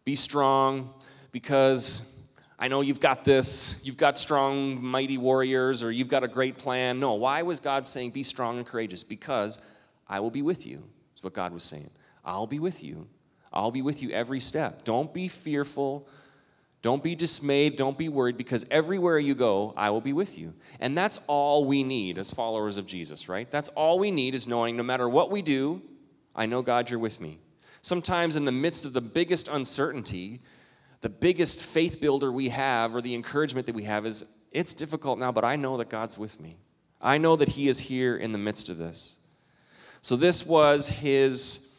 be 0.03 0.17
strong, 0.17 0.93
because 1.31 2.27
I 2.59 2.67
know 2.67 2.81
you've 2.81 2.99
got 2.99 3.23
this, 3.23 3.79
you've 3.85 3.95
got 3.95 4.19
strong, 4.19 4.83
mighty 4.83 5.17
warriors, 5.17 5.81
or 5.81 5.89
you've 5.89 6.09
got 6.09 6.25
a 6.25 6.27
great 6.27 6.57
plan. 6.57 6.99
No, 6.99 7.13
why 7.13 7.43
was 7.43 7.61
God 7.61 7.87
saying, 7.87 8.11
be 8.11 8.23
strong 8.23 8.57
and 8.57 8.67
courageous? 8.67 9.05
Because 9.05 9.57
I 10.05 10.19
will 10.19 10.31
be 10.31 10.41
with 10.41 10.67
you, 10.67 10.83
is 11.15 11.23
what 11.23 11.31
God 11.31 11.53
was 11.53 11.63
saying. 11.63 11.91
I'll 12.25 12.45
be 12.45 12.59
with 12.59 12.83
you. 12.83 13.07
I'll 13.51 13.71
be 13.71 13.81
with 13.81 14.01
you 14.01 14.11
every 14.11 14.39
step. 14.39 14.83
Don't 14.83 15.13
be 15.13 15.27
fearful. 15.27 16.07
Don't 16.81 17.03
be 17.03 17.15
dismayed. 17.15 17.75
Don't 17.75 17.97
be 17.97 18.09
worried 18.09 18.37
because 18.37 18.65
everywhere 18.71 19.19
you 19.19 19.35
go, 19.35 19.73
I 19.75 19.89
will 19.89 20.01
be 20.01 20.13
with 20.13 20.37
you. 20.37 20.53
And 20.79 20.97
that's 20.97 21.19
all 21.27 21.65
we 21.65 21.83
need 21.83 22.17
as 22.17 22.31
followers 22.31 22.77
of 22.77 22.85
Jesus, 22.85 23.27
right? 23.27 23.49
That's 23.51 23.69
all 23.69 23.99
we 23.99 24.11
need 24.11 24.33
is 24.33 24.47
knowing 24.47 24.77
no 24.77 24.83
matter 24.83 25.09
what 25.09 25.29
we 25.29 25.41
do, 25.41 25.81
I 26.35 26.45
know 26.45 26.61
God, 26.61 26.89
you're 26.89 26.99
with 26.99 27.19
me. 27.19 27.39
Sometimes 27.81 28.35
in 28.35 28.45
the 28.45 28.51
midst 28.51 28.85
of 28.85 28.93
the 28.93 29.01
biggest 29.01 29.47
uncertainty, 29.47 30.41
the 31.01 31.09
biggest 31.09 31.63
faith 31.63 31.99
builder 31.99 32.31
we 32.31 32.49
have 32.49 32.95
or 32.95 33.01
the 33.01 33.15
encouragement 33.15 33.65
that 33.65 33.75
we 33.75 33.83
have 33.83 34.05
is 34.05 34.25
it's 34.51 34.73
difficult 34.73 35.19
now, 35.19 35.31
but 35.31 35.43
I 35.43 35.55
know 35.55 35.77
that 35.77 35.89
God's 35.89 36.17
with 36.17 36.39
me. 36.39 36.57
I 37.01 37.17
know 37.17 37.35
that 37.35 37.49
He 37.49 37.67
is 37.67 37.79
here 37.79 38.17
in 38.17 38.31
the 38.31 38.37
midst 38.37 38.69
of 38.69 38.77
this. 38.77 39.17
So, 40.01 40.15
this 40.15 40.45
was 40.45 40.89
His, 40.89 41.77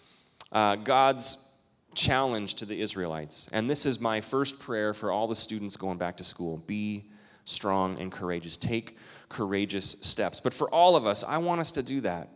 uh, 0.53 0.77
God's 0.77 1.50
challenge 1.95 2.55
to 2.55 2.65
the 2.65 2.81
Israelites. 2.81 3.49
And 3.53 3.69
this 3.69 3.87
is 3.87 4.01
my 4.01 4.21
first 4.21 4.59
prayer 4.59 4.95
for 4.95 5.11
all 5.11 5.27
the 5.27 5.35
students 5.35 5.77
going 5.77 5.99
back 5.99 6.17
to 6.19 6.25
school 6.25 6.59
be 6.67 7.05
strong 7.45 7.99
and 7.99 8.13
courageous. 8.13 8.57
Take 8.57 8.97
courageous 9.29 9.97
steps. 10.01 10.41
But 10.41 10.55
for 10.55 10.69
all 10.71 10.97
of 10.97 11.07
us, 11.07 11.25
I 11.25 11.39
want 11.39 11.61
us 11.61 11.73
to 11.73 11.83
do 11.83 12.01
that. 12.03 12.29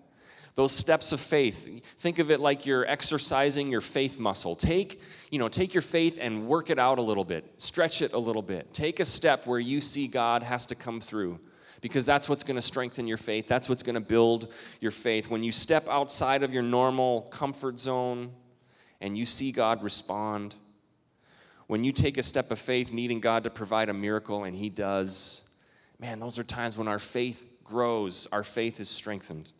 Those 0.54 0.72
steps 0.72 1.12
of 1.12 1.20
faith. 1.20 1.82
Think 1.96 2.20
of 2.20 2.30
it 2.30 2.38
like 2.38 2.64
you're 2.64 2.86
exercising 2.86 3.70
your 3.70 3.80
faith 3.80 4.20
muscle. 4.20 4.54
Take, 4.54 5.00
you 5.30 5.38
know, 5.40 5.48
take 5.48 5.74
your 5.74 5.82
faith 5.82 6.16
and 6.20 6.46
work 6.46 6.70
it 6.70 6.78
out 6.78 6.98
a 6.98 7.02
little 7.02 7.24
bit. 7.24 7.44
Stretch 7.56 8.02
it 8.02 8.12
a 8.12 8.18
little 8.18 8.42
bit. 8.42 8.72
Take 8.72 9.00
a 9.00 9.04
step 9.04 9.46
where 9.46 9.58
you 9.58 9.80
see 9.80 10.06
God 10.06 10.44
has 10.44 10.66
to 10.66 10.76
come 10.76 11.00
through 11.00 11.40
because 11.80 12.06
that's 12.06 12.28
what's 12.28 12.44
going 12.44 12.56
to 12.56 12.62
strengthen 12.62 13.08
your 13.08 13.16
faith. 13.16 13.48
That's 13.48 13.68
what's 13.68 13.82
going 13.82 13.96
to 13.96 14.00
build 14.00 14.52
your 14.80 14.92
faith. 14.92 15.28
When 15.28 15.42
you 15.42 15.50
step 15.50 15.88
outside 15.88 16.44
of 16.44 16.52
your 16.52 16.62
normal 16.62 17.22
comfort 17.22 17.80
zone, 17.80 18.30
and 19.00 19.16
you 19.16 19.26
see 19.26 19.52
God 19.52 19.82
respond, 19.82 20.56
when 21.66 21.84
you 21.84 21.92
take 21.92 22.18
a 22.18 22.22
step 22.22 22.50
of 22.50 22.58
faith 22.58 22.92
needing 22.92 23.20
God 23.20 23.44
to 23.44 23.50
provide 23.50 23.88
a 23.88 23.94
miracle 23.94 24.44
and 24.44 24.54
He 24.54 24.68
does, 24.68 25.48
man, 25.98 26.18
those 26.18 26.38
are 26.38 26.44
times 26.44 26.76
when 26.76 26.88
our 26.88 26.98
faith 26.98 27.46
grows, 27.64 28.26
our 28.32 28.42
faith 28.42 28.80
is 28.80 28.88
strengthened. 28.88 29.50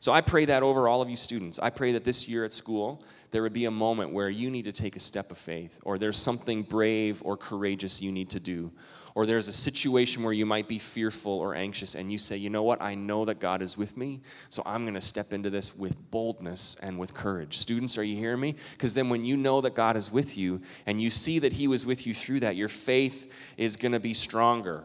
So 0.00 0.12
I 0.12 0.20
pray 0.20 0.46
that 0.46 0.62
over 0.62 0.88
all 0.88 1.02
of 1.02 1.10
you 1.10 1.16
students. 1.16 1.58
I 1.58 1.70
pray 1.70 1.92
that 1.92 2.04
this 2.04 2.28
year 2.28 2.44
at 2.44 2.52
school, 2.52 3.04
there 3.30 3.42
would 3.42 3.52
be 3.52 3.66
a 3.66 3.70
moment 3.70 4.12
where 4.12 4.30
you 4.30 4.50
need 4.50 4.64
to 4.64 4.72
take 4.72 4.96
a 4.96 5.00
step 5.00 5.30
of 5.30 5.38
faith, 5.38 5.80
or 5.84 5.98
there's 5.98 6.18
something 6.18 6.62
brave 6.62 7.22
or 7.24 7.36
courageous 7.36 8.00
you 8.00 8.10
need 8.12 8.30
to 8.30 8.40
do, 8.40 8.72
or 9.16 9.24
there's 9.24 9.48
a 9.48 9.52
situation 9.52 10.22
where 10.22 10.32
you 10.34 10.44
might 10.44 10.68
be 10.68 10.78
fearful 10.78 11.32
or 11.32 11.54
anxious, 11.54 11.94
and 11.94 12.12
you 12.12 12.18
say, 12.18 12.36
you 12.36 12.50
know 12.50 12.62
what, 12.62 12.82
I 12.82 12.94
know 12.94 13.24
that 13.24 13.40
God 13.40 13.62
is 13.62 13.74
with 13.74 13.96
me, 13.96 14.20
so 14.50 14.62
I'm 14.66 14.84
going 14.84 14.92
to 14.92 15.00
step 15.00 15.32
into 15.32 15.48
this 15.48 15.74
with 15.74 16.10
boldness 16.10 16.76
and 16.82 16.98
with 16.98 17.14
courage. 17.14 17.56
Students, 17.56 17.96
are 17.96 18.04
you 18.04 18.14
hearing 18.14 18.40
me? 18.40 18.56
Because 18.72 18.92
then 18.92 19.08
when 19.08 19.24
you 19.24 19.38
know 19.38 19.62
that 19.62 19.74
God 19.74 19.96
is 19.96 20.12
with 20.12 20.36
you 20.36 20.60
and 20.84 21.00
you 21.00 21.08
see 21.08 21.38
that 21.38 21.54
He 21.54 21.66
was 21.66 21.86
with 21.86 22.06
you 22.06 22.12
through 22.12 22.40
that, 22.40 22.56
your 22.56 22.68
faith 22.68 23.32
is 23.56 23.76
going 23.76 23.92
to 23.92 24.00
be 24.00 24.12
stronger. 24.12 24.84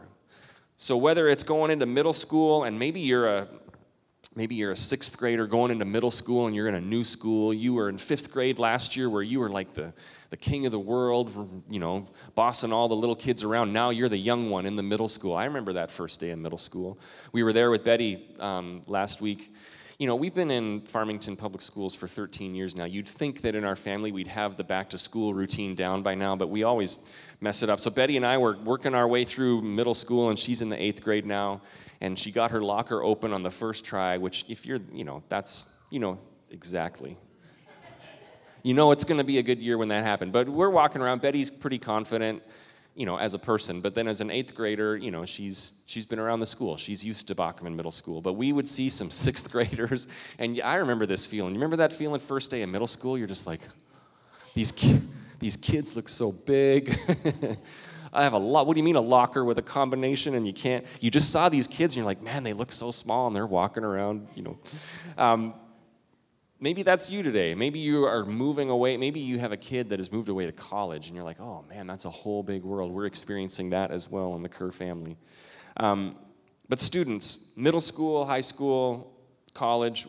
So 0.78 0.96
whether 0.96 1.28
it's 1.28 1.42
going 1.42 1.70
into 1.70 1.84
middle 1.84 2.14
school 2.14 2.64
and 2.64 2.78
maybe 2.78 3.00
you're 3.00 3.28
a 3.28 3.48
maybe 4.34 4.54
you're 4.54 4.72
a 4.72 4.76
sixth 4.76 5.16
grader 5.18 5.46
going 5.46 5.70
into 5.70 5.84
middle 5.84 6.10
school 6.10 6.46
and 6.46 6.54
you're 6.54 6.68
in 6.68 6.74
a 6.74 6.80
new 6.80 7.04
school. 7.04 7.52
You 7.52 7.74
were 7.74 7.88
in 7.88 7.98
fifth 7.98 8.30
grade 8.30 8.58
last 8.58 8.96
year 8.96 9.10
where 9.10 9.22
you 9.22 9.40
were 9.40 9.50
like 9.50 9.74
the, 9.74 9.92
the 10.30 10.36
king 10.36 10.66
of 10.66 10.72
the 10.72 10.78
world, 10.78 11.62
you 11.68 11.80
know, 11.80 12.06
bossing 12.34 12.72
all 12.72 12.88
the 12.88 12.96
little 12.96 13.16
kids 13.16 13.42
around. 13.42 13.72
Now 13.72 13.90
you're 13.90 14.08
the 14.08 14.16
young 14.18 14.50
one 14.50 14.66
in 14.66 14.76
the 14.76 14.82
middle 14.82 15.08
school. 15.08 15.34
I 15.34 15.44
remember 15.44 15.74
that 15.74 15.90
first 15.90 16.20
day 16.20 16.30
in 16.30 16.40
middle 16.40 16.58
school. 16.58 16.98
We 17.32 17.42
were 17.42 17.52
there 17.52 17.70
with 17.70 17.84
Betty 17.84 18.28
um, 18.40 18.82
last 18.86 19.20
week. 19.20 19.52
You 20.02 20.08
know, 20.08 20.16
we've 20.16 20.34
been 20.34 20.50
in 20.50 20.80
Farmington 20.80 21.36
Public 21.36 21.62
Schools 21.62 21.94
for 21.94 22.08
13 22.08 22.56
years 22.56 22.74
now. 22.74 22.86
You'd 22.86 23.06
think 23.06 23.42
that 23.42 23.54
in 23.54 23.62
our 23.62 23.76
family 23.76 24.10
we'd 24.10 24.26
have 24.26 24.56
the 24.56 24.64
back 24.64 24.90
to 24.90 24.98
school 24.98 25.32
routine 25.32 25.76
down 25.76 26.02
by 26.02 26.16
now, 26.16 26.34
but 26.34 26.48
we 26.48 26.64
always 26.64 26.98
mess 27.40 27.62
it 27.62 27.70
up. 27.70 27.78
So 27.78 27.88
Betty 27.88 28.16
and 28.16 28.26
I 28.26 28.36
were 28.36 28.58
working 28.64 28.96
our 28.96 29.06
way 29.06 29.22
through 29.24 29.62
middle 29.62 29.94
school, 29.94 30.28
and 30.28 30.36
she's 30.36 30.60
in 30.60 30.70
the 30.70 30.82
eighth 30.82 31.04
grade 31.04 31.24
now 31.24 31.60
and 32.00 32.18
she 32.18 32.32
got 32.32 32.50
her 32.50 32.60
locker 32.60 33.00
open 33.00 33.32
on 33.32 33.44
the 33.44 33.50
first 33.50 33.84
try, 33.84 34.16
which, 34.16 34.44
if 34.48 34.66
you're, 34.66 34.80
you 34.92 35.04
know, 35.04 35.22
that's, 35.28 35.72
you 35.88 36.00
know, 36.00 36.18
exactly. 36.50 37.16
You 38.64 38.74
know 38.74 38.90
it's 38.90 39.04
going 39.04 39.18
to 39.18 39.24
be 39.24 39.38
a 39.38 39.42
good 39.44 39.60
year 39.60 39.78
when 39.78 39.86
that 39.90 40.02
happened. 40.02 40.32
But 40.32 40.48
we're 40.48 40.68
walking 40.68 41.00
around. 41.00 41.20
Betty's 41.20 41.48
pretty 41.48 41.78
confident, 41.78 42.42
you 42.94 43.06
know, 43.06 43.16
as 43.16 43.34
a 43.34 43.38
person. 43.38 43.80
But 43.80 43.94
then 43.94 44.06
as 44.06 44.20
an 44.20 44.30
eighth 44.30 44.54
grader, 44.54 44.96
you 44.96 45.10
know, 45.10 45.24
she's 45.24 45.82
she's 45.86 46.06
been 46.06 46.18
around 46.18 46.40
the 46.40 46.46
school. 46.46 46.76
She's 46.76 47.04
used 47.04 47.28
to 47.28 47.34
Boeckman 47.34 47.74
Middle 47.74 47.90
School. 47.90 48.20
But 48.20 48.34
we 48.34 48.52
would 48.52 48.68
see 48.68 48.88
some 48.88 49.10
sixth 49.10 49.50
graders, 49.52 50.08
and 50.38 50.60
I 50.62 50.76
remember 50.76 51.06
this 51.06 51.26
feeling. 51.26 51.54
You 51.54 51.58
remember 51.58 51.76
that 51.76 51.92
feeling 51.92 52.20
first 52.20 52.50
day 52.50 52.62
in 52.62 52.70
middle 52.70 52.86
school? 52.86 53.16
You're 53.16 53.26
just 53.26 53.46
like, 53.46 53.60
these 54.54 54.72
ki- 54.72 55.00
these 55.38 55.56
kids 55.56 55.96
look 55.96 56.08
so 56.08 56.32
big. 56.32 56.98
I 58.14 58.24
have 58.24 58.34
a 58.34 58.38
lot. 58.38 58.66
What 58.66 58.74
do 58.74 58.78
you 58.78 58.84
mean 58.84 58.96
a 58.96 59.00
locker 59.00 59.42
with 59.42 59.58
a 59.58 59.62
combination 59.62 60.34
and 60.34 60.46
you 60.46 60.52
can't? 60.52 60.84
You 61.00 61.10
just 61.10 61.30
saw 61.32 61.48
these 61.48 61.66
kids 61.66 61.94
and 61.94 61.96
you're 61.96 62.06
like, 62.06 62.20
man, 62.20 62.42
they 62.42 62.52
look 62.52 62.70
so 62.70 62.90
small 62.90 63.26
and 63.26 63.34
they're 63.34 63.46
walking 63.46 63.84
around, 63.84 64.28
you 64.34 64.42
know. 64.42 64.58
Um, 65.16 65.54
maybe 66.62 66.84
that's 66.84 67.10
you 67.10 67.22
today. 67.22 67.54
Maybe 67.54 67.80
you 67.80 68.04
are 68.04 68.24
moving 68.24 68.70
away. 68.70 68.96
Maybe 68.96 69.18
you 69.18 69.38
have 69.40 69.50
a 69.50 69.56
kid 69.56 69.90
that 69.90 69.98
has 69.98 70.12
moved 70.12 70.28
away 70.28 70.46
to 70.46 70.52
college 70.52 71.08
and 71.08 71.16
you're 71.16 71.24
like, 71.24 71.40
oh 71.40 71.64
man, 71.68 71.86
that's 71.88 72.04
a 72.04 72.10
whole 72.10 72.42
big 72.42 72.62
world. 72.62 72.92
We're 72.92 73.06
experiencing 73.06 73.70
that 73.70 73.90
as 73.90 74.08
well 74.08 74.36
in 74.36 74.42
the 74.42 74.48
Kerr 74.48 74.70
family. 74.70 75.18
Um, 75.76 76.16
but 76.68 76.78
students, 76.78 77.52
middle 77.56 77.80
school, 77.80 78.24
high 78.24 78.40
school, 78.40 79.12
college, 79.52 80.06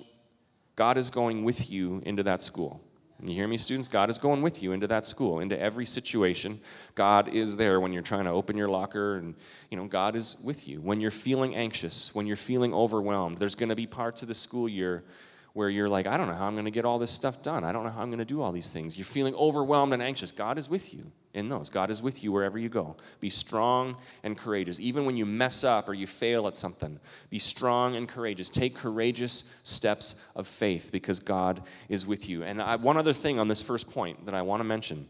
God 0.75 0.98
is 0.98 1.10
going 1.10 1.43
with 1.43 1.69
you 1.69 2.01
into 2.05 2.22
that 2.24 2.41
school. 2.41 2.81
And 3.19 3.29
you 3.29 3.36
hear 3.36 3.48
me, 3.48 3.57
students? 3.57 3.88
God 3.88 4.10
is 4.10 4.17
going 4.17 4.41
with 4.41 4.62
you 4.62 4.74
into 4.74 4.86
that 4.88 5.05
school, 5.05 5.39
into 5.39 5.60
every 5.60 5.86
situation. 5.86 6.60
God 6.93 7.29
is 7.29 7.55
there 7.55 7.79
when 7.79 7.93
you're 7.93 8.03
trying 8.03 8.25
to 8.25 8.31
open 8.31 8.57
your 8.57 8.67
locker, 8.67 9.15
and 9.15 9.33
you 9.72 9.77
know, 9.77 9.86
God 9.86 10.15
is 10.15 10.36
with 10.43 10.67
you. 10.67 10.81
When 10.81 11.00
you're 11.00 11.12
feeling 11.12 11.55
anxious, 11.55 12.13
when 12.13 12.27
you're 12.27 12.36
feeling 12.36 12.74
overwhelmed, 12.74 13.38
there's 13.38 13.55
going 13.55 13.69
to 13.69 13.75
be 13.75 13.88
parts 13.88 14.24
of 14.24 14.27
the 14.27 14.36
school 14.36 14.67
year 14.67 15.05
where 15.53 15.69
you're 15.69 15.89
like, 15.89 16.07
I 16.07 16.17
don't 16.17 16.27
know 16.27 16.33
how 16.33 16.48
I'm 16.48 16.55
going 16.55 16.65
to 16.65 16.72
get 16.72 16.83
all 16.83 16.98
this 16.98 17.12
stuff 17.12 17.43
done. 17.43 17.63
I 17.63 17.72
don't 17.72 17.83
know 17.83 17.91
how 17.91 18.01
I'm 18.01 18.10
going 18.10 18.19
to 18.19 18.25
do 18.25 18.41
all 18.41 18.51
these 18.51 18.74
things. 18.74 18.98
You're 18.98 19.05
feeling 19.05 19.36
overwhelmed 19.36 19.93
and 19.93 20.01
anxious. 20.01 20.31
God 20.31 20.57
is 20.57 20.67
with 20.67 20.93
you 20.93 21.12
in 21.36 21.48
those. 21.48 21.69
God 21.69 21.91
is 21.91 22.01
with 22.01 22.24
you 22.24 22.31
wherever 22.31 22.57
you 22.57 22.69
go. 22.69 22.95
Be 23.19 23.29
strong 23.29 23.95
and 24.24 24.36
courageous. 24.36 24.79
Even 24.79 25.05
when 25.05 25.15
you 25.15 25.27
mess 25.27 25.63
up 25.63 25.88
or 25.88 25.93
you 25.93 26.07
fail 26.07 26.48
at 26.48 26.55
something, 26.55 27.00
be 27.29 27.38
strong 27.38 27.95
and 27.95 28.07
courageous. 28.07 28.50
Take 28.50 28.75
courageous 28.75 29.55
steps 29.63 30.15
of 30.36 30.48
faith 30.48 30.89
because 30.91 31.19
God 31.19 31.62
is 31.88 32.07
with 32.07 32.27
you. 32.27 32.43
And 32.43 32.60
I, 32.60 32.75
one 32.75 32.98
other 32.98 33.13
thing 33.13 33.38
on 33.38 33.48
this 33.48 33.62
first 33.62 33.91
point 33.91 34.25
that 34.25 34.33
I 34.33 34.41
want 34.41 34.60
to 34.60 34.65
mention 34.65 35.07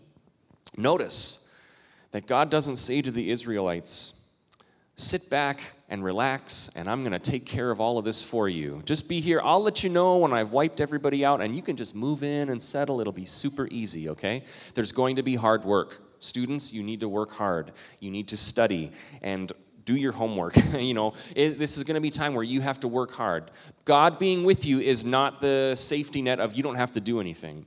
notice 0.76 1.52
that 2.12 2.28
God 2.28 2.50
doesn't 2.50 2.78
say 2.78 3.02
to 3.02 3.12
the 3.12 3.30
Israelites, 3.30 4.23
sit 4.96 5.30
back 5.30 5.74
and 5.90 6.04
relax, 6.04 6.70
and 6.76 6.90
I'm 6.90 7.02
going 7.02 7.14
to 7.14 7.20
take 7.20 7.46
care 7.46 7.72
of 7.72 7.80
all 7.80 7.98
of 7.98 8.06
this 8.06 8.24
for 8.24 8.48
you. 8.48 8.82
Just 8.86 9.10
be 9.10 9.20
here. 9.20 9.42
I'll 9.44 9.62
let 9.62 9.84
you 9.84 9.90
know 9.90 10.18
when 10.18 10.34
I've 10.34 10.52
wiped 10.52 10.82
everybody 10.82 11.26
out, 11.26 11.42
and 11.42 11.56
you 11.56 11.62
can 11.62 11.76
just 11.76 11.96
move 11.96 12.24
in 12.24 12.50
and 12.50 12.62
settle. 12.62 13.00
It'll 13.00 13.14
be 13.14 13.26
super 13.26 13.68
easy, 13.72 14.10
okay? 14.10 14.44
There's 14.76 14.92
going 14.92 15.16
to 15.16 15.24
be 15.24 15.36
hard 15.36 15.66
work. 15.66 16.02
Students, 16.20 16.72
you 16.72 16.84
need 16.84 17.00
to 17.02 17.10
work 17.10 17.32
hard. 17.32 17.74
You 18.00 18.12
need 18.12 18.28
to 18.30 18.38
study 18.38 18.92
and 19.22 19.52
do 19.86 19.96
your 19.96 20.14
homework. 20.14 20.56
you 20.78 20.94
know, 20.94 21.14
it, 21.36 21.60
this 21.60 21.78
is 21.78 21.84
going 21.84 21.96
to 21.96 22.02
be 22.02 22.10
time 22.10 22.34
where 22.34 22.44
you 22.44 22.62
have 22.62 22.80
to 22.82 22.88
work 22.88 23.14
hard. 23.14 23.52
God 23.86 24.20
being 24.20 24.44
with 24.44 24.66
you 24.66 24.80
is 24.80 25.04
not 25.04 25.42
the 25.42 25.74
safety 25.76 26.22
net 26.22 26.40
of 26.40 26.54
you 26.54 26.64
don't 26.64 26.76
have 26.76 26.92
to 26.94 27.02
do 27.02 27.20
anything. 27.20 27.66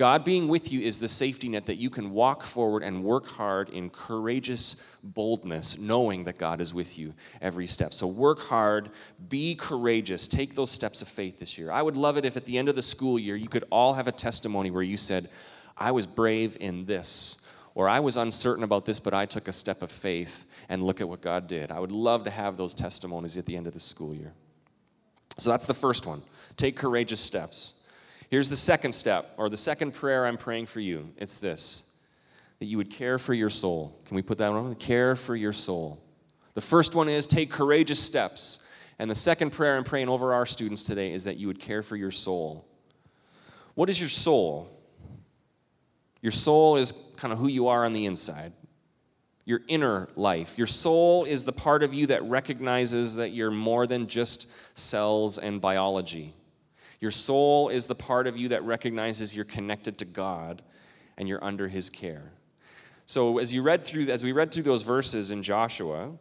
God 0.00 0.24
being 0.24 0.48
with 0.48 0.72
you 0.72 0.80
is 0.80 0.98
the 0.98 1.10
safety 1.10 1.46
net 1.50 1.66
that 1.66 1.76
you 1.76 1.90
can 1.90 2.12
walk 2.12 2.42
forward 2.42 2.82
and 2.82 3.04
work 3.04 3.26
hard 3.26 3.68
in 3.68 3.90
courageous 3.90 4.76
boldness, 5.04 5.78
knowing 5.78 6.24
that 6.24 6.38
God 6.38 6.62
is 6.62 6.72
with 6.72 6.98
you 6.98 7.12
every 7.42 7.66
step. 7.66 7.92
So 7.92 8.06
work 8.06 8.40
hard, 8.40 8.92
be 9.28 9.54
courageous, 9.56 10.26
take 10.26 10.54
those 10.54 10.70
steps 10.70 11.02
of 11.02 11.08
faith 11.08 11.38
this 11.38 11.58
year. 11.58 11.70
I 11.70 11.82
would 11.82 11.98
love 11.98 12.16
it 12.16 12.24
if 12.24 12.38
at 12.38 12.46
the 12.46 12.56
end 12.56 12.70
of 12.70 12.76
the 12.76 12.80
school 12.82 13.18
year 13.18 13.36
you 13.36 13.46
could 13.46 13.64
all 13.68 13.92
have 13.92 14.08
a 14.08 14.12
testimony 14.12 14.70
where 14.70 14.82
you 14.82 14.96
said, 14.96 15.28
I 15.76 15.90
was 15.90 16.06
brave 16.06 16.56
in 16.58 16.86
this, 16.86 17.46
or 17.74 17.86
I 17.86 18.00
was 18.00 18.16
uncertain 18.16 18.64
about 18.64 18.86
this, 18.86 18.98
but 19.00 19.12
I 19.12 19.26
took 19.26 19.48
a 19.48 19.52
step 19.52 19.82
of 19.82 19.92
faith 19.92 20.46
and 20.70 20.82
look 20.82 21.02
at 21.02 21.10
what 21.10 21.20
God 21.20 21.46
did. 21.46 21.70
I 21.70 21.78
would 21.78 21.92
love 21.92 22.24
to 22.24 22.30
have 22.30 22.56
those 22.56 22.72
testimonies 22.72 23.36
at 23.36 23.44
the 23.44 23.54
end 23.54 23.66
of 23.66 23.74
the 23.74 23.80
school 23.80 24.14
year. 24.14 24.32
So 25.36 25.50
that's 25.50 25.66
the 25.66 25.74
first 25.74 26.06
one. 26.06 26.22
Take 26.56 26.78
courageous 26.78 27.20
steps. 27.20 27.79
Here's 28.30 28.48
the 28.48 28.56
second 28.56 28.92
step, 28.92 29.34
or 29.36 29.48
the 29.50 29.56
second 29.56 29.92
prayer 29.92 30.24
I'm 30.24 30.36
praying 30.36 30.66
for 30.66 30.78
you. 30.80 31.12
It's 31.16 31.38
this 31.38 31.86
that 32.60 32.66
you 32.66 32.76
would 32.76 32.90
care 32.90 33.18
for 33.18 33.34
your 33.34 33.50
soul. 33.50 33.98
Can 34.04 34.14
we 34.14 34.22
put 34.22 34.38
that 34.38 34.52
one 34.52 34.66
on? 34.66 34.74
Care 34.74 35.16
for 35.16 35.34
your 35.34 35.52
soul. 35.52 36.00
The 36.54 36.60
first 36.60 36.94
one 36.94 37.08
is 37.08 37.26
take 37.26 37.50
courageous 37.50 37.98
steps. 37.98 38.58
And 38.98 39.10
the 39.10 39.14
second 39.14 39.50
prayer 39.50 39.78
I'm 39.78 39.84
praying 39.84 40.10
over 40.10 40.34
our 40.34 40.44
students 40.44 40.84
today 40.84 41.14
is 41.14 41.24
that 41.24 41.38
you 41.38 41.46
would 41.46 41.58
care 41.58 41.82
for 41.82 41.96
your 41.96 42.10
soul. 42.10 42.68
What 43.74 43.88
is 43.88 43.98
your 43.98 44.10
soul? 44.10 44.68
Your 46.20 46.32
soul 46.32 46.76
is 46.76 46.92
kind 47.16 47.32
of 47.32 47.38
who 47.38 47.48
you 47.48 47.68
are 47.68 47.86
on 47.86 47.94
the 47.94 48.04
inside, 48.04 48.52
your 49.46 49.62
inner 49.68 50.10
life. 50.16 50.58
Your 50.58 50.66
soul 50.66 51.24
is 51.24 51.44
the 51.44 51.52
part 51.52 51.82
of 51.82 51.94
you 51.94 52.06
that 52.08 52.22
recognizes 52.24 53.14
that 53.16 53.30
you're 53.30 53.50
more 53.50 53.86
than 53.86 54.06
just 54.06 54.48
cells 54.74 55.38
and 55.38 55.62
biology. 55.62 56.34
Your 57.00 57.10
soul 57.10 57.68
is 57.68 57.86
the 57.86 57.94
part 57.94 58.26
of 58.26 58.36
you 58.36 58.48
that 58.48 58.62
recognizes 58.62 59.34
you're 59.34 59.44
connected 59.44 59.98
to 59.98 60.04
God 60.04 60.62
and 61.16 61.28
you're 61.28 61.42
under 61.42 61.68
his 61.68 61.90
care. 61.90 62.32
So 63.06 63.38
as 63.38 63.52
you 63.52 63.62
read 63.62 63.84
through 63.84 64.08
as 64.10 64.22
we 64.22 64.32
read 64.32 64.52
through 64.52 64.62
those 64.64 64.82
verses 64.82 65.30
in 65.30 65.42
Joshua, 65.42 66.12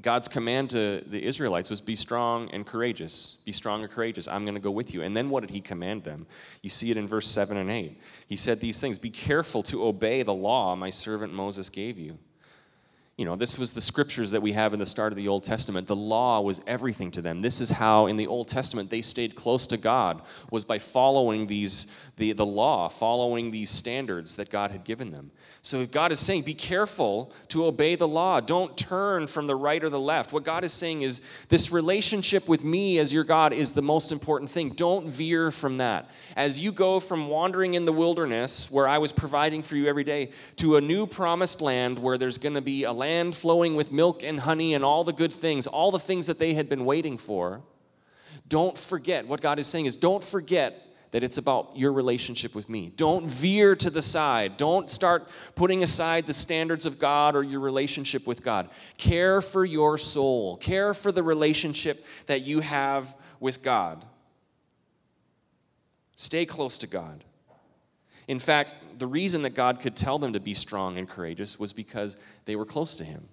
God's 0.00 0.28
command 0.28 0.70
to 0.70 1.02
the 1.06 1.22
Israelites 1.22 1.68
was 1.68 1.80
be 1.80 1.96
strong 1.96 2.48
and 2.50 2.66
courageous. 2.66 3.38
Be 3.44 3.52
strong 3.52 3.82
and 3.82 3.90
courageous. 3.90 4.28
I'm 4.28 4.44
going 4.44 4.54
to 4.54 4.60
go 4.60 4.70
with 4.70 4.94
you. 4.94 5.02
And 5.02 5.16
then 5.16 5.30
what 5.30 5.40
did 5.40 5.50
he 5.50 5.60
command 5.60 6.04
them? 6.04 6.26
You 6.62 6.70
see 6.70 6.90
it 6.90 6.96
in 6.96 7.06
verse 7.06 7.28
7 7.28 7.56
and 7.56 7.70
8. 7.70 8.00
He 8.26 8.36
said 8.36 8.60
these 8.60 8.80
things 8.80 8.98
Be 8.98 9.10
careful 9.10 9.62
to 9.64 9.84
obey 9.84 10.22
the 10.22 10.34
law 10.34 10.74
my 10.74 10.90
servant 10.90 11.32
Moses 11.34 11.68
gave 11.68 11.98
you. 11.98 12.18
You 13.16 13.24
know, 13.24 13.36
this 13.36 13.56
was 13.56 13.72
the 13.72 13.80
scriptures 13.80 14.32
that 14.32 14.42
we 14.42 14.50
have 14.52 14.72
in 14.72 14.80
the 14.80 14.86
start 14.86 15.12
of 15.12 15.16
the 15.16 15.28
Old 15.28 15.44
Testament. 15.44 15.86
The 15.86 15.94
law 15.94 16.40
was 16.40 16.60
everything 16.66 17.12
to 17.12 17.22
them. 17.22 17.42
This 17.42 17.60
is 17.60 17.70
how 17.70 18.06
in 18.06 18.16
the 18.16 18.26
Old 18.26 18.48
Testament 18.48 18.90
they 18.90 19.02
stayed 19.02 19.36
close 19.36 19.68
to 19.68 19.76
God 19.76 20.22
was 20.50 20.64
by 20.64 20.80
following 20.80 21.46
these 21.46 21.86
the, 22.16 22.32
the 22.32 22.46
law, 22.46 22.88
following 22.88 23.50
these 23.50 23.70
standards 23.70 24.36
that 24.36 24.50
God 24.50 24.70
had 24.70 24.84
given 24.84 25.10
them. 25.10 25.30
So 25.62 25.86
God 25.86 26.12
is 26.12 26.20
saying, 26.20 26.42
be 26.42 26.54
careful 26.54 27.32
to 27.48 27.64
obey 27.66 27.96
the 27.96 28.06
law. 28.06 28.38
Don't 28.40 28.76
turn 28.76 29.26
from 29.26 29.46
the 29.46 29.56
right 29.56 29.82
or 29.82 29.88
the 29.88 29.98
left. 29.98 30.32
What 30.32 30.44
God 30.44 30.62
is 30.62 30.72
saying 30.72 31.02
is, 31.02 31.22
this 31.48 31.72
relationship 31.72 32.48
with 32.48 32.62
me 32.62 32.98
as 32.98 33.12
your 33.12 33.24
God 33.24 33.52
is 33.52 33.72
the 33.72 33.82
most 33.82 34.12
important 34.12 34.50
thing. 34.50 34.70
Don't 34.70 35.08
veer 35.08 35.50
from 35.50 35.78
that. 35.78 36.10
As 36.36 36.60
you 36.60 36.70
go 36.70 37.00
from 37.00 37.28
wandering 37.28 37.74
in 37.74 37.84
the 37.84 37.92
wilderness, 37.92 38.70
where 38.70 38.86
I 38.86 38.98
was 38.98 39.10
providing 39.10 39.62
for 39.62 39.74
you 39.74 39.88
every 39.88 40.04
day, 40.04 40.30
to 40.56 40.76
a 40.76 40.80
new 40.80 41.06
promised 41.06 41.60
land 41.62 41.98
where 41.98 42.18
there's 42.18 42.38
going 42.38 42.54
to 42.54 42.60
be 42.60 42.84
a 42.84 42.92
land 43.04 43.34
flowing 43.34 43.76
with 43.76 43.92
milk 43.92 44.22
and 44.22 44.40
honey 44.40 44.72
and 44.72 44.82
all 44.82 45.04
the 45.04 45.12
good 45.12 45.32
things, 45.32 45.66
all 45.66 45.90
the 45.90 45.98
things 45.98 46.26
that 46.26 46.38
they 46.38 46.54
had 46.54 46.70
been 46.70 46.86
waiting 46.86 47.18
for, 47.18 47.60
don't 48.48 48.78
forget. 48.78 49.28
What 49.28 49.42
God 49.42 49.58
is 49.58 49.66
saying 49.66 49.84
is, 49.84 49.94
don't 49.94 50.24
forget 50.24 50.80
that 51.10 51.22
it's 51.22 51.36
about 51.36 51.76
your 51.76 51.92
relationship 51.92 52.54
with 52.54 52.70
me. 52.70 52.90
Don't 52.96 53.28
veer 53.28 53.76
to 53.76 53.90
the 53.90 54.00
side. 54.00 54.56
Don't 54.56 54.88
start 54.88 55.28
putting 55.54 55.82
aside 55.82 56.24
the 56.24 56.32
standards 56.32 56.86
of 56.86 56.98
God 56.98 57.36
or 57.36 57.42
your 57.42 57.60
relationship 57.60 58.26
with 58.26 58.42
God. 58.42 58.70
Care 58.96 59.42
for 59.42 59.66
your 59.66 59.98
soul, 59.98 60.56
care 60.56 60.94
for 60.94 61.12
the 61.12 61.22
relationship 61.22 62.06
that 62.24 62.40
you 62.40 62.60
have 62.60 63.14
with 63.38 63.62
God. 63.62 64.06
Stay 66.16 66.46
close 66.46 66.78
to 66.78 66.86
God. 66.86 67.22
In 68.28 68.38
fact, 68.38 68.74
the 68.98 69.06
reason 69.06 69.42
that 69.42 69.54
God 69.54 69.80
could 69.80 69.96
tell 69.96 70.18
them 70.18 70.32
to 70.32 70.40
be 70.40 70.54
strong 70.54 70.98
and 70.98 71.08
courageous 71.08 71.58
was 71.58 71.72
because 71.72 72.16
they 72.44 72.56
were 72.56 72.64
close 72.64 72.96
to 72.96 73.04
Him. 73.04 73.28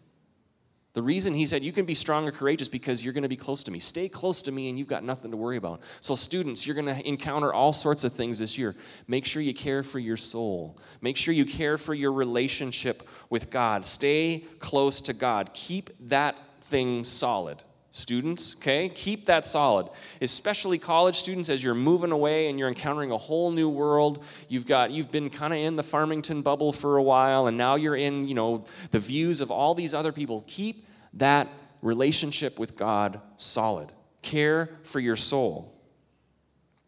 The 0.93 1.01
reason 1.01 1.33
he 1.33 1.45
said 1.45 1.63
you 1.63 1.71
can 1.71 1.85
be 1.85 1.95
strong 1.95 2.27
and 2.27 2.35
courageous 2.35 2.67
because 2.67 3.01
you're 3.01 3.13
going 3.13 3.23
to 3.23 3.29
be 3.29 3.37
close 3.37 3.63
to 3.63 3.71
me. 3.71 3.79
Stay 3.79 4.09
close 4.09 4.41
to 4.41 4.51
me 4.51 4.67
and 4.67 4.77
you've 4.77 4.89
got 4.89 5.05
nothing 5.05 5.31
to 5.31 5.37
worry 5.37 5.55
about. 5.55 5.79
So, 6.01 6.15
students, 6.15 6.65
you're 6.65 6.75
going 6.75 6.93
to 6.93 7.07
encounter 7.07 7.53
all 7.53 7.71
sorts 7.71 8.03
of 8.03 8.11
things 8.11 8.39
this 8.39 8.57
year. 8.57 8.75
Make 9.07 9.25
sure 9.25 9.41
you 9.41 9.53
care 9.53 9.83
for 9.83 9.99
your 9.99 10.17
soul, 10.17 10.77
make 10.99 11.15
sure 11.15 11.33
you 11.33 11.45
care 11.45 11.77
for 11.77 11.93
your 11.93 12.11
relationship 12.11 13.07
with 13.29 13.49
God. 13.49 13.85
Stay 13.85 14.43
close 14.59 14.99
to 15.01 15.13
God. 15.13 15.51
Keep 15.53 15.91
that 16.09 16.41
thing 16.59 17.05
solid. 17.05 17.63
Students, 17.93 18.55
okay? 18.55 18.87
Keep 18.87 19.25
that 19.25 19.45
solid. 19.45 19.89
Especially 20.21 20.77
college 20.77 21.17
students 21.17 21.49
as 21.49 21.61
you're 21.61 21.75
moving 21.75 22.11
away 22.11 22.49
and 22.49 22.57
you're 22.57 22.69
encountering 22.69 23.11
a 23.11 23.17
whole 23.17 23.51
new 23.51 23.67
world. 23.67 24.23
You've 24.47 24.65
got 24.65 24.91
you've 24.91 25.11
been 25.11 25.29
kind 25.29 25.51
of 25.51 25.59
in 25.59 25.75
the 25.75 25.83
Farmington 25.83 26.41
bubble 26.41 26.71
for 26.71 26.95
a 26.95 27.03
while 27.03 27.47
and 27.47 27.57
now 27.57 27.75
you're 27.75 27.97
in, 27.97 28.29
you 28.29 28.33
know, 28.33 28.63
the 28.91 28.99
views 28.99 29.41
of 29.41 29.51
all 29.51 29.75
these 29.75 29.93
other 29.93 30.13
people. 30.13 30.45
Keep 30.47 30.87
that 31.15 31.49
relationship 31.81 32.57
with 32.57 32.77
God 32.77 33.19
solid. 33.35 33.91
Care 34.21 34.69
for 34.83 35.01
your 35.01 35.17
soul. 35.17 35.77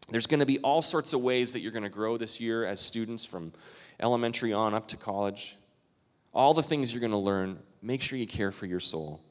There's 0.08 0.26
going 0.26 0.40
to 0.40 0.46
be 0.46 0.58
all 0.60 0.80
sorts 0.80 1.12
of 1.12 1.20
ways 1.20 1.52
that 1.52 1.60
you're 1.60 1.72
going 1.72 1.84
to 1.84 1.90
grow 1.90 2.16
this 2.16 2.40
year 2.40 2.64
as 2.64 2.80
students 2.80 3.24
from 3.24 3.52
elementary 4.00 4.52
on 4.52 4.72
up 4.72 4.88
to 4.88 4.96
college. 4.96 5.56
All 6.32 6.54
the 6.54 6.62
things 6.62 6.92
you're 6.92 7.00
going 7.00 7.10
to 7.10 7.18
learn, 7.18 7.58
make 7.82 8.02
sure 8.02 8.18
you 8.18 8.26
care 8.26 8.52
for 8.52 8.66
your 8.66 8.80
soul. 8.80 9.23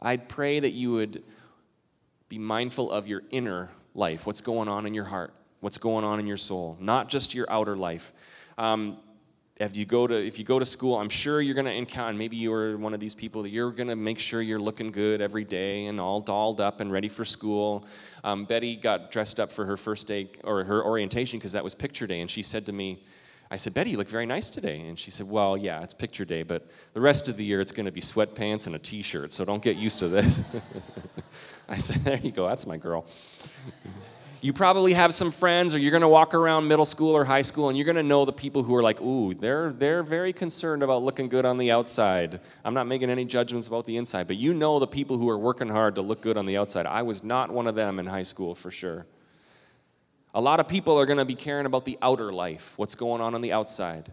I'd 0.00 0.28
pray 0.28 0.60
that 0.60 0.70
you 0.70 0.92
would 0.92 1.22
be 2.28 2.38
mindful 2.38 2.90
of 2.90 3.06
your 3.06 3.22
inner 3.30 3.70
life, 3.94 4.26
what's 4.26 4.40
going 4.40 4.68
on 4.68 4.86
in 4.86 4.94
your 4.94 5.04
heart, 5.04 5.32
what's 5.60 5.78
going 5.78 6.04
on 6.04 6.20
in 6.20 6.26
your 6.26 6.36
soul, 6.36 6.76
not 6.80 7.08
just 7.08 7.34
your 7.34 7.50
outer 7.50 7.76
life. 7.76 8.12
Um, 8.56 8.98
if 9.56 9.76
you 9.76 9.84
go 9.86 10.06
to 10.06 10.14
if 10.14 10.38
you 10.38 10.44
go 10.44 10.60
to 10.60 10.64
school, 10.64 10.96
I'm 10.96 11.08
sure 11.08 11.40
you're 11.40 11.54
going 11.54 11.66
to 11.66 11.74
encounter. 11.74 12.16
Maybe 12.16 12.36
you're 12.36 12.78
one 12.78 12.94
of 12.94 13.00
these 13.00 13.14
people 13.14 13.42
that 13.42 13.48
you're 13.48 13.72
going 13.72 13.88
to 13.88 13.96
make 13.96 14.20
sure 14.20 14.40
you're 14.40 14.60
looking 14.60 14.92
good 14.92 15.20
every 15.20 15.42
day 15.42 15.86
and 15.86 16.00
all 16.00 16.20
dolled 16.20 16.60
up 16.60 16.80
and 16.80 16.92
ready 16.92 17.08
for 17.08 17.24
school. 17.24 17.84
Um, 18.22 18.44
Betty 18.44 18.76
got 18.76 19.10
dressed 19.10 19.40
up 19.40 19.50
for 19.50 19.64
her 19.64 19.76
first 19.76 20.06
day 20.06 20.30
or 20.44 20.62
her 20.62 20.84
orientation 20.84 21.40
because 21.40 21.52
that 21.52 21.64
was 21.64 21.74
picture 21.74 22.06
day, 22.06 22.20
and 22.20 22.30
she 22.30 22.42
said 22.42 22.66
to 22.66 22.72
me, 22.72 23.00
I 23.50 23.56
said, 23.56 23.72
Betty, 23.72 23.90
you 23.90 23.96
look 23.96 24.10
very 24.10 24.26
nice 24.26 24.50
today. 24.50 24.80
And 24.80 24.98
she 24.98 25.10
said, 25.10 25.28
Well, 25.28 25.56
yeah, 25.56 25.82
it's 25.82 25.94
picture 25.94 26.24
day, 26.24 26.42
but 26.42 26.66
the 26.92 27.00
rest 27.00 27.28
of 27.28 27.36
the 27.36 27.44
year 27.44 27.60
it's 27.60 27.72
going 27.72 27.86
to 27.86 27.92
be 27.92 28.00
sweatpants 28.00 28.66
and 28.66 28.74
a 28.74 28.78
t 28.78 29.00
shirt, 29.02 29.32
so 29.32 29.44
don't 29.44 29.62
get 29.62 29.76
used 29.76 30.00
to 30.00 30.08
this. 30.08 30.40
I 31.68 31.78
said, 31.78 31.98
There 31.98 32.18
you 32.18 32.30
go, 32.30 32.46
that's 32.46 32.66
my 32.66 32.76
girl. 32.76 33.06
you 34.42 34.52
probably 34.52 34.92
have 34.92 35.14
some 35.14 35.30
friends, 35.30 35.74
or 35.74 35.78
you're 35.78 35.90
going 35.90 36.02
to 36.02 36.08
walk 36.08 36.34
around 36.34 36.68
middle 36.68 36.84
school 36.84 37.16
or 37.16 37.24
high 37.24 37.42
school, 37.42 37.70
and 37.70 37.78
you're 37.78 37.86
going 37.86 37.96
to 37.96 38.02
know 38.02 38.26
the 38.26 38.34
people 38.34 38.62
who 38.62 38.74
are 38.74 38.82
like, 38.82 39.00
Ooh, 39.00 39.32
they're, 39.32 39.72
they're 39.72 40.02
very 40.02 40.34
concerned 40.34 40.82
about 40.82 41.02
looking 41.02 41.30
good 41.30 41.46
on 41.46 41.56
the 41.56 41.70
outside. 41.70 42.40
I'm 42.66 42.74
not 42.74 42.86
making 42.86 43.08
any 43.08 43.24
judgments 43.24 43.66
about 43.66 43.86
the 43.86 43.96
inside, 43.96 44.26
but 44.26 44.36
you 44.36 44.52
know 44.52 44.78
the 44.78 44.86
people 44.86 45.16
who 45.16 45.28
are 45.30 45.38
working 45.38 45.68
hard 45.68 45.94
to 45.94 46.02
look 46.02 46.20
good 46.20 46.36
on 46.36 46.44
the 46.44 46.58
outside. 46.58 46.84
I 46.84 47.00
was 47.00 47.24
not 47.24 47.50
one 47.50 47.66
of 47.66 47.74
them 47.74 47.98
in 47.98 48.04
high 48.04 48.24
school 48.24 48.54
for 48.54 48.70
sure. 48.70 49.06
A 50.38 50.40
lot 50.40 50.60
of 50.60 50.68
people 50.68 50.96
are 50.96 51.04
going 51.04 51.18
to 51.18 51.24
be 51.24 51.34
caring 51.34 51.66
about 51.66 51.84
the 51.84 51.98
outer 52.00 52.32
life, 52.32 52.74
what's 52.76 52.94
going 52.94 53.20
on 53.20 53.34
on 53.34 53.40
the 53.40 53.52
outside, 53.52 54.12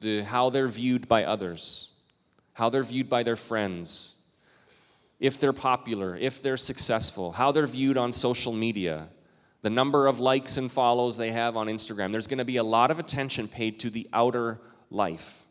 the, 0.00 0.22
how 0.22 0.50
they're 0.50 0.66
viewed 0.66 1.06
by 1.06 1.22
others, 1.22 1.92
how 2.52 2.68
they're 2.68 2.82
viewed 2.82 3.08
by 3.08 3.22
their 3.22 3.36
friends, 3.36 4.16
if 5.20 5.38
they're 5.38 5.52
popular, 5.52 6.16
if 6.16 6.42
they're 6.42 6.56
successful, 6.56 7.30
how 7.30 7.52
they're 7.52 7.64
viewed 7.64 7.96
on 7.96 8.10
social 8.10 8.52
media, 8.52 9.06
the 9.62 9.70
number 9.70 10.08
of 10.08 10.18
likes 10.18 10.56
and 10.56 10.68
follows 10.68 11.16
they 11.16 11.30
have 11.30 11.56
on 11.56 11.68
Instagram. 11.68 12.10
There's 12.10 12.26
going 12.26 12.38
to 12.38 12.44
be 12.44 12.56
a 12.56 12.64
lot 12.64 12.90
of 12.90 12.98
attention 12.98 13.46
paid 13.46 13.78
to 13.78 13.90
the 13.90 14.08
outer 14.12 14.60
life, 14.90 15.46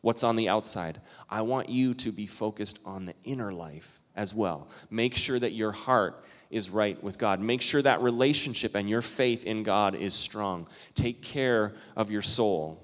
what's 0.00 0.24
on 0.24 0.34
the 0.34 0.48
outside. 0.48 1.00
I 1.30 1.42
want 1.42 1.68
you 1.68 1.94
to 1.94 2.10
be 2.10 2.26
focused 2.26 2.80
on 2.84 3.06
the 3.06 3.14
inner 3.22 3.52
life 3.52 4.00
as 4.16 4.34
well. 4.34 4.68
Make 4.90 5.14
sure 5.14 5.38
that 5.38 5.52
your 5.52 5.70
heart 5.70 6.24
is 6.50 6.70
right 6.70 7.02
with 7.02 7.18
God. 7.18 7.40
Make 7.40 7.62
sure 7.62 7.82
that 7.82 8.00
relationship 8.00 8.74
and 8.74 8.88
your 8.88 9.02
faith 9.02 9.44
in 9.44 9.62
God 9.62 9.94
is 9.94 10.14
strong. 10.14 10.66
Take 10.94 11.22
care 11.22 11.74
of 11.96 12.10
your 12.10 12.22
soul. 12.22 12.82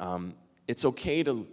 Um, 0.00 0.34
it's 0.68 0.84
okay 0.84 1.22
to 1.22 1.46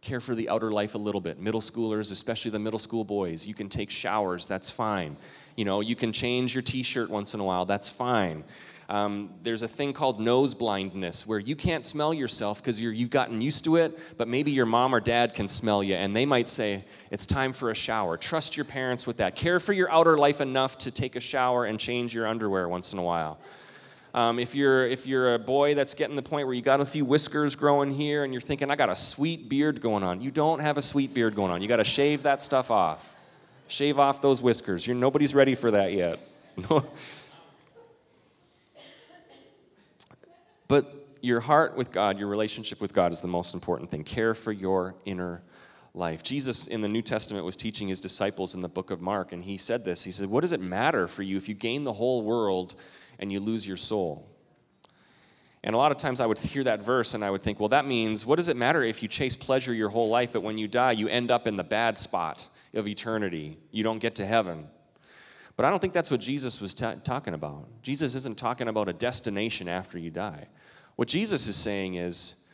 care 0.00 0.20
for 0.20 0.34
the 0.34 0.48
outer 0.48 0.70
life 0.70 0.94
a 0.94 0.98
little 0.98 1.20
bit. 1.20 1.40
Middle 1.40 1.60
schoolers, 1.60 2.12
especially 2.12 2.50
the 2.50 2.58
middle 2.58 2.78
school 2.78 3.04
boys, 3.04 3.46
you 3.46 3.54
can 3.54 3.68
take 3.68 3.90
showers, 3.90 4.46
that's 4.46 4.70
fine. 4.70 5.16
You 5.56 5.64
know, 5.64 5.80
you 5.80 5.96
can 5.96 6.12
change 6.12 6.54
your 6.54 6.62
t 6.62 6.82
shirt 6.82 7.10
once 7.10 7.34
in 7.34 7.40
a 7.40 7.44
while, 7.44 7.64
that's 7.64 7.88
fine. 7.88 8.44
Um, 8.88 9.34
there's 9.42 9.62
a 9.62 9.68
thing 9.68 9.92
called 9.92 10.18
nose 10.18 10.54
blindness 10.54 11.26
where 11.26 11.38
you 11.38 11.54
can't 11.54 11.84
smell 11.84 12.14
yourself 12.14 12.62
because 12.62 12.80
you've 12.80 13.10
gotten 13.10 13.42
used 13.42 13.64
to 13.64 13.76
it, 13.76 13.98
but 14.16 14.28
maybe 14.28 14.50
your 14.50 14.64
mom 14.64 14.94
or 14.94 15.00
dad 15.00 15.34
can 15.34 15.46
smell 15.46 15.82
you 15.82 15.94
and 15.94 16.16
they 16.16 16.24
might 16.24 16.48
say, 16.48 16.84
It's 17.10 17.26
time 17.26 17.52
for 17.52 17.70
a 17.70 17.74
shower. 17.74 18.16
Trust 18.16 18.56
your 18.56 18.64
parents 18.64 19.06
with 19.06 19.18
that. 19.18 19.36
Care 19.36 19.60
for 19.60 19.74
your 19.74 19.90
outer 19.92 20.16
life 20.16 20.40
enough 20.40 20.78
to 20.78 20.90
take 20.90 21.16
a 21.16 21.20
shower 21.20 21.66
and 21.66 21.78
change 21.78 22.14
your 22.14 22.26
underwear 22.26 22.66
once 22.66 22.94
in 22.94 22.98
a 22.98 23.02
while. 23.02 23.38
Um, 24.14 24.38
if, 24.38 24.54
you're, 24.54 24.86
if 24.86 25.06
you're 25.06 25.34
a 25.34 25.38
boy 25.38 25.74
that's 25.74 25.92
getting 25.92 26.16
the 26.16 26.22
point 26.22 26.46
where 26.46 26.54
you 26.54 26.62
got 26.62 26.80
a 26.80 26.86
few 26.86 27.04
whiskers 27.04 27.54
growing 27.54 27.92
here 27.92 28.24
and 28.24 28.32
you're 28.32 28.40
thinking, 28.40 28.70
I 28.70 28.74
got 28.74 28.88
a 28.88 28.96
sweet 28.96 29.50
beard 29.50 29.82
going 29.82 30.02
on, 30.02 30.22
you 30.22 30.30
don't 30.30 30.60
have 30.60 30.78
a 30.78 30.82
sweet 30.82 31.12
beard 31.12 31.34
going 31.34 31.52
on. 31.52 31.60
You 31.60 31.68
got 31.68 31.76
to 31.76 31.84
shave 31.84 32.22
that 32.22 32.42
stuff 32.42 32.70
off. 32.70 33.14
Shave 33.68 33.98
off 33.98 34.22
those 34.22 34.40
whiskers. 34.40 34.86
You're, 34.86 34.96
nobody's 34.96 35.34
ready 35.34 35.54
for 35.54 35.70
that 35.72 35.92
yet. 35.92 36.18
but 40.68 40.94
your 41.20 41.40
heart 41.40 41.76
with 41.76 41.90
God, 41.90 42.18
your 42.18 42.28
relationship 42.28 42.80
with 42.80 42.92
God 42.92 43.12
is 43.12 43.20
the 43.20 43.28
most 43.28 43.54
important 43.54 43.90
thing. 43.90 44.04
Care 44.04 44.34
for 44.34 44.52
your 44.52 44.94
inner 45.04 45.42
life. 45.94 46.22
Jesus 46.22 46.66
in 46.66 46.80
the 46.80 46.88
New 46.88 47.02
Testament 47.02 47.44
was 47.44 47.56
teaching 47.56 47.88
his 47.88 48.00
disciples 48.00 48.54
in 48.54 48.60
the 48.60 48.68
book 48.68 48.90
of 48.90 49.00
Mark, 49.00 49.32
and 49.32 49.42
he 49.42 49.56
said 49.56 49.84
this. 49.84 50.04
He 50.04 50.12
said, 50.12 50.28
What 50.28 50.42
does 50.42 50.52
it 50.52 50.60
matter 50.60 51.08
for 51.08 51.22
you 51.22 51.36
if 51.36 51.48
you 51.48 51.54
gain 51.54 51.84
the 51.84 51.92
whole 51.92 52.22
world 52.22 52.76
and 53.18 53.32
you 53.32 53.40
lose 53.40 53.66
your 53.66 53.76
soul? 53.76 54.28
And 55.64 55.74
a 55.74 55.78
lot 55.78 55.90
of 55.90 55.98
times 55.98 56.20
I 56.20 56.26
would 56.26 56.38
hear 56.38 56.64
that 56.64 56.82
verse 56.82 57.14
and 57.14 57.24
I 57.24 57.30
would 57.30 57.42
think, 57.42 57.58
well, 57.58 57.68
that 57.70 57.84
means 57.84 58.24
what 58.24 58.36
does 58.36 58.48
it 58.48 58.56
matter 58.56 58.82
if 58.82 59.02
you 59.02 59.08
chase 59.08 59.34
pleasure 59.34 59.74
your 59.74 59.88
whole 59.88 60.08
life, 60.08 60.30
but 60.32 60.42
when 60.42 60.56
you 60.56 60.68
die, 60.68 60.92
you 60.92 61.08
end 61.08 61.30
up 61.30 61.48
in 61.48 61.56
the 61.56 61.64
bad 61.64 61.98
spot 61.98 62.48
of 62.74 62.86
eternity? 62.86 63.58
You 63.72 63.82
don't 63.82 63.98
get 63.98 64.14
to 64.16 64.26
heaven. 64.26 64.68
But 65.58 65.64
I 65.64 65.70
don't 65.70 65.80
think 65.80 65.92
that's 65.92 66.10
what 66.12 66.20
Jesus 66.20 66.60
was 66.60 66.72
ta- 66.72 66.94
talking 67.02 67.34
about. 67.34 67.66
Jesus 67.82 68.14
isn't 68.14 68.38
talking 68.38 68.68
about 68.68 68.88
a 68.88 68.92
destination 68.92 69.66
after 69.66 69.98
you 69.98 70.08
die. 70.08 70.46
What 70.94 71.08
Jesus 71.08 71.48
is 71.48 71.56
saying 71.56 71.96
is, 71.96 72.46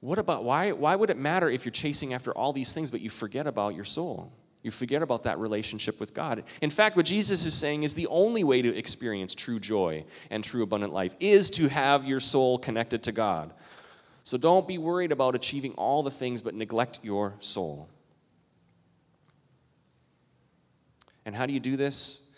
what 0.00 0.18
about 0.18 0.42
why, 0.42 0.72
why 0.72 0.96
would 0.96 1.10
it 1.10 1.16
matter 1.16 1.48
if 1.48 1.64
you're 1.64 1.70
chasing 1.70 2.14
after 2.14 2.32
all 2.32 2.52
these 2.52 2.72
things, 2.72 2.90
but 2.90 3.00
you 3.00 3.08
forget 3.08 3.46
about 3.46 3.76
your 3.76 3.84
soul? 3.84 4.32
You 4.64 4.72
forget 4.72 5.00
about 5.00 5.22
that 5.24 5.38
relationship 5.38 6.00
with 6.00 6.12
God. 6.12 6.42
In 6.60 6.70
fact, 6.70 6.96
what 6.96 7.06
Jesus 7.06 7.46
is 7.46 7.54
saying 7.54 7.84
is 7.84 7.94
the 7.94 8.08
only 8.08 8.42
way 8.42 8.62
to 8.62 8.76
experience 8.76 9.32
true 9.32 9.60
joy 9.60 10.04
and 10.28 10.42
true 10.42 10.64
abundant 10.64 10.92
life 10.92 11.14
is 11.20 11.48
to 11.50 11.68
have 11.68 12.04
your 12.04 12.18
soul 12.18 12.58
connected 12.58 13.04
to 13.04 13.12
God. 13.12 13.54
So 14.24 14.36
don't 14.36 14.66
be 14.66 14.76
worried 14.76 15.12
about 15.12 15.36
achieving 15.36 15.72
all 15.74 16.02
the 16.02 16.10
things, 16.10 16.42
but 16.42 16.56
neglect 16.56 16.98
your 17.00 17.34
soul. 17.38 17.88
And 21.28 21.36
how 21.36 21.44
do 21.44 21.52
you 21.52 21.60
do 21.60 21.76
this? 21.76 22.30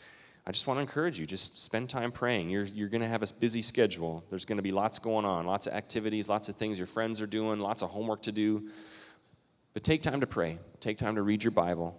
I 0.45 0.51
just 0.51 0.67
want 0.67 0.79
to 0.79 0.81
encourage 0.81 1.17
you 1.17 1.25
just 1.25 1.63
spend 1.63 1.89
time 1.89 2.11
praying. 2.11 2.51
You're, 2.51 2.65
you're 2.65 2.89
going 2.89 3.03
to 3.03 3.07
have 3.07 3.23
a 3.23 3.27
busy 3.39 3.63
schedule. 3.63 4.25
There's 4.31 4.45
going 4.45 4.57
to 4.57 4.65
be 4.65 4.73
lots 4.73 4.99
going 4.99 5.25
on, 5.25 5.47
lots 5.47 5.69
of 5.69 5.75
activities, 5.75 6.29
lots 6.29 6.49
of 6.49 6.57
things 6.57 6.77
your 6.77 6.89
friends 6.89 7.21
are 7.21 7.27
doing, 7.29 7.61
lots 7.61 7.83
of 7.83 7.91
homework 7.91 8.23
to 8.23 8.33
do. 8.33 8.69
But 9.75 9.85
take 9.85 10.03
time 10.03 10.19
to 10.23 10.27
pray, 10.27 10.59
take 10.81 10.99
time 10.99 11.15
to 11.15 11.23
read 11.23 11.45
your 11.45 11.53
Bible. 11.53 11.97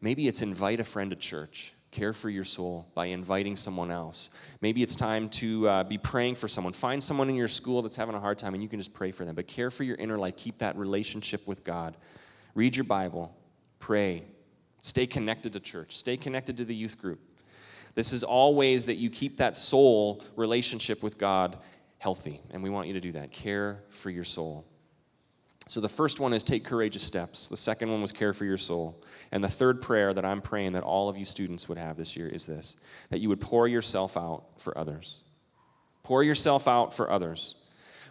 Maybe 0.00 0.28
it's 0.28 0.40
invite 0.40 0.78
a 0.78 0.84
friend 0.84 1.10
to 1.10 1.16
church. 1.16 1.72
Care 1.90 2.12
for 2.12 2.30
your 2.30 2.44
soul 2.44 2.86
by 2.94 3.06
inviting 3.06 3.56
someone 3.56 3.90
else. 3.90 4.30
Maybe 4.60 4.84
it's 4.84 4.94
time 4.94 5.28
to 5.30 5.68
uh, 5.68 5.82
be 5.82 5.98
praying 5.98 6.36
for 6.36 6.46
someone. 6.46 6.74
Find 6.74 7.02
someone 7.02 7.28
in 7.28 7.34
your 7.34 7.48
school 7.48 7.82
that's 7.82 7.96
having 7.96 8.14
a 8.14 8.20
hard 8.20 8.38
time 8.38 8.54
and 8.54 8.62
you 8.62 8.68
can 8.68 8.78
just 8.78 8.94
pray 8.94 9.10
for 9.10 9.24
them. 9.24 9.34
But 9.34 9.48
care 9.48 9.68
for 9.68 9.82
your 9.82 9.96
inner 9.96 10.16
life. 10.16 10.36
Keep 10.36 10.58
that 10.58 10.76
relationship 10.76 11.44
with 11.48 11.64
God. 11.64 11.96
Read 12.54 12.76
your 12.76 12.84
Bible. 12.84 13.34
Pray. 13.80 14.22
Stay 14.82 15.06
connected 15.06 15.52
to 15.52 15.60
church. 15.60 15.96
Stay 15.96 16.16
connected 16.16 16.56
to 16.56 16.64
the 16.64 16.74
youth 16.74 16.98
group. 16.98 17.20
This 17.94 18.12
is 18.12 18.22
all 18.22 18.54
ways 18.54 18.86
that 18.86 18.96
you 18.96 19.10
keep 19.10 19.36
that 19.38 19.56
soul 19.56 20.22
relationship 20.36 21.02
with 21.02 21.18
God 21.18 21.58
healthy. 21.98 22.40
And 22.50 22.62
we 22.62 22.70
want 22.70 22.88
you 22.88 22.94
to 22.94 23.00
do 23.00 23.12
that. 23.12 23.30
Care 23.30 23.82
for 23.90 24.10
your 24.10 24.24
soul. 24.24 24.64
So 25.68 25.80
the 25.80 25.88
first 25.88 26.18
one 26.18 26.32
is 26.32 26.42
take 26.42 26.64
courageous 26.64 27.04
steps. 27.04 27.48
The 27.48 27.56
second 27.56 27.90
one 27.90 28.00
was 28.00 28.10
care 28.10 28.32
for 28.32 28.44
your 28.44 28.56
soul. 28.56 29.00
And 29.30 29.44
the 29.44 29.48
third 29.48 29.82
prayer 29.82 30.12
that 30.12 30.24
I'm 30.24 30.42
praying 30.42 30.72
that 30.72 30.82
all 30.82 31.08
of 31.08 31.16
you 31.16 31.24
students 31.24 31.68
would 31.68 31.78
have 31.78 31.96
this 31.96 32.16
year 32.16 32.26
is 32.26 32.46
this 32.46 32.76
that 33.10 33.20
you 33.20 33.28
would 33.28 33.40
pour 33.40 33.68
yourself 33.68 34.16
out 34.16 34.44
for 34.56 34.76
others. 34.76 35.20
Pour 36.02 36.24
yourself 36.24 36.66
out 36.66 36.92
for 36.92 37.10
others. 37.10 37.54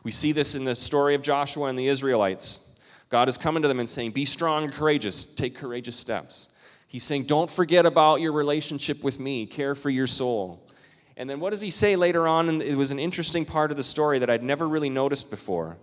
We 0.03 0.12
see 0.12 0.32
this 0.32 0.55
in 0.55 0.63
the 0.63 0.75
story 0.75 1.15
of 1.15 1.21
Joshua 1.21 1.67
and 1.67 1.77
the 1.77 1.88
Israelites. 1.88 2.77
God 3.10 3.27
is 3.27 3.38
coming 3.38 3.63
to 3.63 3.67
them 3.67 3.79
and 3.79 3.89
saying, 3.89 4.12
Be 4.12 4.23
strong 4.23 4.63
and 4.65 4.73
courageous, 4.73 5.25
take 5.25 5.55
courageous 5.55 5.95
steps. 5.95 6.49
He's 6.89 7.04
saying, 7.04 7.25
Don't 7.25 7.49
forget 7.49 7.86
about 7.86 8.19
your 8.19 8.34
relationship 8.34 9.04
with 9.04 9.19
me, 9.19 9.45
care 9.45 9.75
for 9.75 9.91
your 9.91 10.08
soul. 10.08 10.67
And 11.15 11.30
then 11.30 11.39
what 11.39 11.52
does 11.52 11.62
he 11.62 11.69
say 11.69 11.95
later 11.95 12.28
on? 12.28 12.49
And 12.49 12.62
it 12.63 12.75
was 12.75 12.91
an 12.91 12.99
interesting 12.99 13.45
part 13.45 13.71
of 13.71 13.78
the 13.78 13.84
story 13.84 14.19
that 14.19 14.30
I'd 14.30 14.41
never 14.41 14.67
really 14.67 14.89
noticed 14.89 15.30
before. 15.30 15.78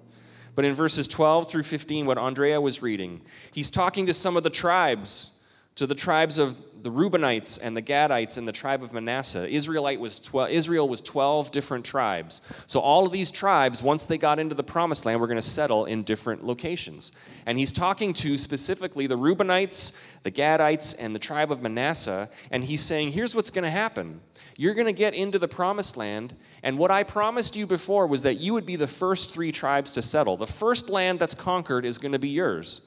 But 0.56 0.64
in 0.64 0.72
verses 0.72 1.06
12 1.06 1.48
through 1.48 1.62
15, 1.62 2.06
what 2.06 2.18
Andrea 2.18 2.60
was 2.60 2.82
reading, 2.82 3.20
he's 3.52 3.70
talking 3.70 4.06
to 4.06 4.14
some 4.14 4.36
of 4.36 4.42
the 4.42 4.50
tribes, 4.50 5.42
to 5.76 5.86
the 5.86 5.94
tribes 5.94 6.38
of 6.38 6.56
the 6.86 6.92
Reubenites 6.92 7.58
and 7.60 7.76
the 7.76 7.82
Gadites 7.82 8.38
and 8.38 8.46
the 8.46 8.52
tribe 8.52 8.80
of 8.80 8.92
Manasseh. 8.92 9.48
Israelite 9.48 9.98
was 9.98 10.20
12, 10.20 10.50
Israel 10.50 10.88
was 10.88 11.00
12 11.00 11.50
different 11.50 11.84
tribes. 11.84 12.40
So 12.68 12.78
all 12.78 13.04
of 13.04 13.10
these 13.10 13.32
tribes, 13.32 13.82
once 13.82 14.06
they 14.06 14.18
got 14.18 14.38
into 14.38 14.54
the 14.54 14.62
promised 14.62 15.04
land, 15.04 15.20
were 15.20 15.26
going 15.26 15.34
to 15.34 15.42
settle 15.42 15.86
in 15.86 16.04
different 16.04 16.46
locations. 16.46 17.10
And 17.44 17.58
he's 17.58 17.72
talking 17.72 18.12
to 18.12 18.38
specifically 18.38 19.08
the 19.08 19.18
Reubenites, 19.18 19.98
the 20.22 20.30
Gadites, 20.30 20.94
and 20.96 21.12
the 21.12 21.18
tribe 21.18 21.50
of 21.50 21.60
Manasseh. 21.60 22.28
And 22.52 22.62
he's 22.62 22.82
saying, 22.82 23.10
here's 23.10 23.34
what's 23.34 23.50
going 23.50 23.64
to 23.64 23.70
happen. 23.70 24.20
You're 24.56 24.74
going 24.74 24.86
to 24.86 24.92
get 24.92 25.12
into 25.12 25.40
the 25.40 25.48
promised 25.48 25.96
land, 25.96 26.36
and 26.62 26.78
what 26.78 26.92
I 26.92 27.02
promised 27.02 27.56
you 27.56 27.66
before 27.66 28.06
was 28.06 28.22
that 28.22 28.36
you 28.36 28.52
would 28.52 28.64
be 28.64 28.76
the 28.76 28.86
first 28.86 29.34
three 29.34 29.50
tribes 29.50 29.90
to 29.92 30.02
settle. 30.02 30.36
The 30.36 30.46
first 30.46 30.88
land 30.88 31.18
that's 31.18 31.34
conquered 31.34 31.84
is 31.84 31.98
going 31.98 32.12
to 32.12 32.20
be 32.20 32.28
yours. 32.28 32.80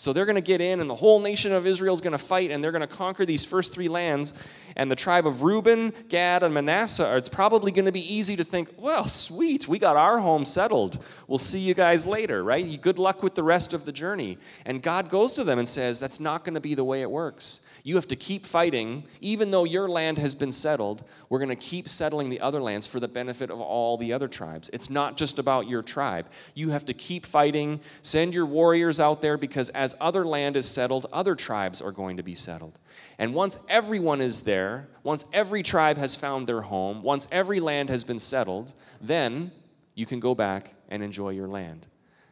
So 0.00 0.14
they're 0.14 0.24
going 0.24 0.36
to 0.36 0.40
get 0.40 0.62
in, 0.62 0.80
and 0.80 0.88
the 0.88 0.94
whole 0.94 1.20
nation 1.20 1.52
of 1.52 1.66
Israel 1.66 1.92
is 1.92 2.00
going 2.00 2.12
to 2.12 2.18
fight, 2.18 2.50
and 2.50 2.64
they're 2.64 2.72
going 2.72 2.80
to 2.80 2.86
conquer 2.86 3.26
these 3.26 3.44
first 3.44 3.70
three 3.70 3.88
lands. 3.88 4.32
And 4.74 4.90
the 4.90 4.96
tribe 4.96 5.26
of 5.26 5.42
Reuben, 5.42 5.92
Gad, 6.08 6.42
and 6.42 6.54
Manasseh, 6.54 7.18
it's 7.18 7.28
probably 7.28 7.70
going 7.70 7.84
to 7.84 7.92
be 7.92 8.14
easy 8.14 8.34
to 8.36 8.44
think, 8.44 8.70
well, 8.78 9.06
sweet, 9.06 9.68
we 9.68 9.78
got 9.78 9.96
our 9.96 10.18
home 10.18 10.46
settled. 10.46 11.04
We'll 11.26 11.36
see 11.36 11.58
you 11.58 11.74
guys 11.74 12.06
later, 12.06 12.42
right? 12.42 12.80
Good 12.80 12.98
luck 12.98 13.22
with 13.22 13.34
the 13.34 13.42
rest 13.42 13.74
of 13.74 13.84
the 13.84 13.92
journey. 13.92 14.38
And 14.64 14.80
God 14.80 15.10
goes 15.10 15.34
to 15.34 15.44
them 15.44 15.58
and 15.58 15.68
says, 15.68 16.00
that's 16.00 16.18
not 16.18 16.44
going 16.44 16.54
to 16.54 16.62
be 16.62 16.74
the 16.74 16.84
way 16.84 17.02
it 17.02 17.10
works. 17.10 17.60
You 17.82 17.96
have 17.96 18.08
to 18.08 18.16
keep 18.16 18.46
fighting. 18.46 19.04
Even 19.20 19.50
though 19.50 19.64
your 19.64 19.88
land 19.88 20.16
has 20.16 20.34
been 20.34 20.52
settled, 20.52 21.04
we're 21.28 21.38
going 21.40 21.50
to 21.50 21.56
keep 21.56 21.90
settling 21.90 22.30
the 22.30 22.40
other 22.40 22.62
lands 22.62 22.86
for 22.86 23.00
the 23.00 23.08
benefit 23.08 23.50
of 23.50 23.60
all 23.60 23.98
the 23.98 24.14
other 24.14 24.28
tribes. 24.28 24.70
It's 24.72 24.88
not 24.88 25.18
just 25.18 25.38
about 25.38 25.68
your 25.68 25.82
tribe. 25.82 26.26
You 26.54 26.70
have 26.70 26.86
to 26.86 26.94
keep 26.94 27.26
fighting. 27.26 27.80
Send 28.02 28.32
your 28.32 28.46
warriors 28.46 28.98
out 28.98 29.20
there 29.20 29.36
because 29.36 29.68
as 29.70 29.89
other 30.00 30.24
land 30.24 30.56
is 30.56 30.68
settled, 30.68 31.06
other 31.12 31.34
tribes 31.34 31.80
are 31.80 31.92
going 31.92 32.16
to 32.16 32.22
be 32.22 32.34
settled. 32.34 32.78
And 33.18 33.34
once 33.34 33.58
everyone 33.68 34.20
is 34.20 34.42
there, 34.42 34.88
once 35.02 35.24
every 35.32 35.62
tribe 35.62 35.96
has 35.98 36.16
found 36.16 36.46
their 36.46 36.62
home, 36.62 37.02
once 37.02 37.28
every 37.30 37.60
land 37.60 37.88
has 37.88 38.04
been 38.04 38.18
settled, 38.18 38.72
then 39.00 39.52
you 39.94 40.06
can 40.06 40.20
go 40.20 40.34
back 40.34 40.74
and 40.88 41.02
enjoy 41.02 41.30
your 41.30 41.48
land. 41.48 41.86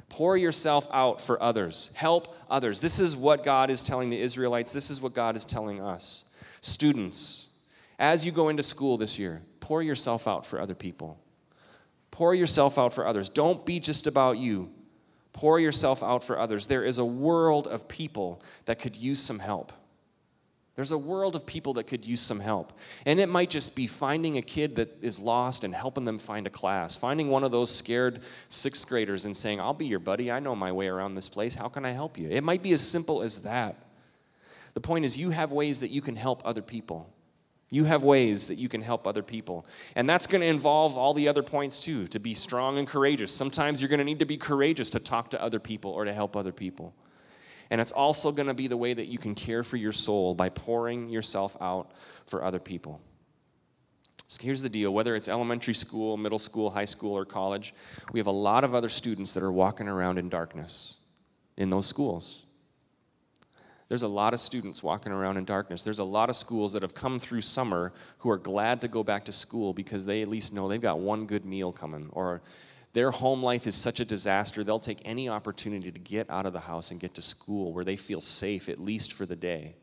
Pour 0.08 0.36
yourself 0.36 0.88
out 0.92 1.20
for 1.20 1.42
others. 1.42 1.90
Help 1.94 2.34
others. 2.48 2.80
This 2.80 2.98
is 2.98 3.16
what 3.16 3.44
God 3.44 3.70
is 3.70 3.82
telling 3.82 4.10
the 4.10 4.20
Israelites. 4.20 4.72
This 4.72 4.90
is 4.90 5.00
what 5.00 5.14
God 5.14 5.36
is 5.36 5.44
telling 5.44 5.80
us. 5.80 6.24
Students, 6.60 7.48
as 7.98 8.24
you 8.24 8.32
go 8.32 8.48
into 8.48 8.62
school 8.62 8.96
this 8.96 9.18
year, 9.18 9.42
pour 9.60 9.82
yourself 9.82 10.26
out 10.26 10.46
for 10.46 10.60
other 10.60 10.74
people. 10.74 11.20
Pour 12.10 12.34
yourself 12.34 12.78
out 12.78 12.92
for 12.92 13.06
others. 13.06 13.28
Don't 13.28 13.64
be 13.66 13.78
just 13.80 14.06
about 14.06 14.38
you. 14.38 14.70
Pour 15.38 15.60
yourself 15.60 16.02
out 16.02 16.24
for 16.24 16.36
others. 16.36 16.66
There 16.66 16.82
is 16.82 16.98
a 16.98 17.04
world 17.04 17.68
of 17.68 17.86
people 17.86 18.42
that 18.64 18.80
could 18.80 18.96
use 18.96 19.22
some 19.22 19.38
help. 19.38 19.72
There's 20.74 20.90
a 20.90 20.98
world 20.98 21.36
of 21.36 21.46
people 21.46 21.74
that 21.74 21.84
could 21.84 22.04
use 22.04 22.20
some 22.20 22.40
help. 22.40 22.72
And 23.06 23.20
it 23.20 23.28
might 23.28 23.48
just 23.48 23.76
be 23.76 23.86
finding 23.86 24.36
a 24.36 24.42
kid 24.42 24.74
that 24.74 24.98
is 25.00 25.20
lost 25.20 25.62
and 25.62 25.72
helping 25.72 26.04
them 26.04 26.18
find 26.18 26.48
a 26.48 26.50
class, 26.50 26.96
finding 26.96 27.28
one 27.28 27.44
of 27.44 27.52
those 27.52 27.72
scared 27.72 28.18
sixth 28.48 28.88
graders 28.88 29.26
and 29.26 29.36
saying, 29.36 29.60
I'll 29.60 29.74
be 29.74 29.86
your 29.86 30.00
buddy. 30.00 30.32
I 30.32 30.40
know 30.40 30.56
my 30.56 30.72
way 30.72 30.88
around 30.88 31.14
this 31.14 31.28
place. 31.28 31.54
How 31.54 31.68
can 31.68 31.84
I 31.84 31.92
help 31.92 32.18
you? 32.18 32.28
It 32.28 32.42
might 32.42 32.64
be 32.64 32.72
as 32.72 32.80
simple 32.80 33.22
as 33.22 33.44
that. 33.44 33.76
The 34.74 34.80
point 34.80 35.04
is, 35.04 35.16
you 35.16 35.30
have 35.30 35.52
ways 35.52 35.78
that 35.78 35.92
you 35.92 36.00
can 36.00 36.16
help 36.16 36.42
other 36.44 36.62
people. 36.62 37.08
You 37.70 37.84
have 37.84 38.02
ways 38.02 38.46
that 38.46 38.56
you 38.56 38.68
can 38.68 38.80
help 38.80 39.06
other 39.06 39.22
people. 39.22 39.66
And 39.94 40.08
that's 40.08 40.26
going 40.26 40.40
to 40.40 40.46
involve 40.46 40.96
all 40.96 41.12
the 41.12 41.28
other 41.28 41.42
points 41.42 41.80
too 41.80 42.06
to 42.08 42.18
be 42.18 42.32
strong 42.32 42.78
and 42.78 42.88
courageous. 42.88 43.32
Sometimes 43.32 43.80
you're 43.80 43.90
going 43.90 43.98
to 43.98 44.04
need 44.04 44.20
to 44.20 44.24
be 44.24 44.38
courageous 44.38 44.90
to 44.90 44.98
talk 44.98 45.30
to 45.30 45.42
other 45.42 45.60
people 45.60 45.90
or 45.90 46.04
to 46.04 46.12
help 46.12 46.36
other 46.36 46.52
people. 46.52 46.94
And 47.70 47.80
it's 47.80 47.92
also 47.92 48.32
going 48.32 48.48
to 48.48 48.54
be 48.54 48.66
the 48.66 48.76
way 48.76 48.94
that 48.94 49.08
you 49.08 49.18
can 49.18 49.34
care 49.34 49.62
for 49.62 49.76
your 49.76 49.92
soul 49.92 50.34
by 50.34 50.48
pouring 50.48 51.10
yourself 51.10 51.56
out 51.60 51.92
for 52.26 52.42
other 52.42 52.58
people. 52.58 53.02
So 54.26 54.42
here's 54.42 54.62
the 54.62 54.68
deal 54.68 54.92
whether 54.92 55.14
it's 55.14 55.28
elementary 55.28 55.74
school, 55.74 56.16
middle 56.16 56.38
school, 56.38 56.70
high 56.70 56.86
school, 56.86 57.16
or 57.16 57.24
college, 57.24 57.74
we 58.12 58.20
have 58.20 58.26
a 58.26 58.30
lot 58.30 58.64
of 58.64 58.74
other 58.74 58.88
students 58.88 59.34
that 59.34 59.42
are 59.42 59.52
walking 59.52 59.88
around 59.88 60.18
in 60.18 60.28
darkness 60.30 60.96
in 61.56 61.70
those 61.70 61.86
schools. 61.86 62.42
There's 63.88 64.02
a 64.02 64.08
lot 64.08 64.34
of 64.34 64.40
students 64.40 64.82
walking 64.82 65.12
around 65.12 65.38
in 65.38 65.44
darkness. 65.44 65.82
There's 65.82 65.98
a 65.98 66.04
lot 66.04 66.28
of 66.28 66.36
schools 66.36 66.74
that 66.74 66.82
have 66.82 66.94
come 66.94 67.18
through 67.18 67.40
summer 67.40 67.92
who 68.18 68.30
are 68.30 68.36
glad 68.36 68.82
to 68.82 68.88
go 68.88 69.02
back 69.02 69.24
to 69.26 69.32
school 69.32 69.72
because 69.72 70.04
they 70.04 70.20
at 70.20 70.28
least 70.28 70.52
know 70.52 70.68
they've 70.68 70.80
got 70.80 71.00
one 71.00 71.26
good 71.26 71.46
meal 71.46 71.72
coming 71.72 72.08
or 72.12 72.42
their 72.92 73.10
home 73.10 73.42
life 73.42 73.66
is 73.66 73.74
such 73.74 74.00
a 74.00 74.04
disaster, 74.04 74.64
they'll 74.64 74.78
take 74.78 75.00
any 75.04 75.28
opportunity 75.28 75.92
to 75.92 75.98
get 75.98 76.28
out 76.30 76.46
of 76.46 76.52
the 76.52 76.60
house 76.60 76.90
and 76.90 76.98
get 76.98 77.14
to 77.14 77.22
school 77.22 77.72
where 77.72 77.84
they 77.84 77.96
feel 77.96 78.20
safe, 78.20 78.68
at 78.68 78.78
least 78.78 79.12
for 79.12 79.26
the 79.26 79.36
day. 79.36 79.76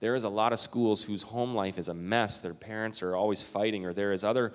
There 0.00 0.14
is 0.14 0.24
a 0.24 0.28
lot 0.28 0.52
of 0.52 0.58
schools 0.58 1.02
whose 1.02 1.22
home 1.22 1.54
life 1.54 1.78
is 1.78 1.88
a 1.88 1.94
mess. 1.94 2.40
Their 2.40 2.54
parents 2.54 3.02
are 3.02 3.16
always 3.16 3.42
fighting, 3.42 3.84
or 3.84 3.92
there 3.92 4.12
is 4.12 4.24
other 4.24 4.52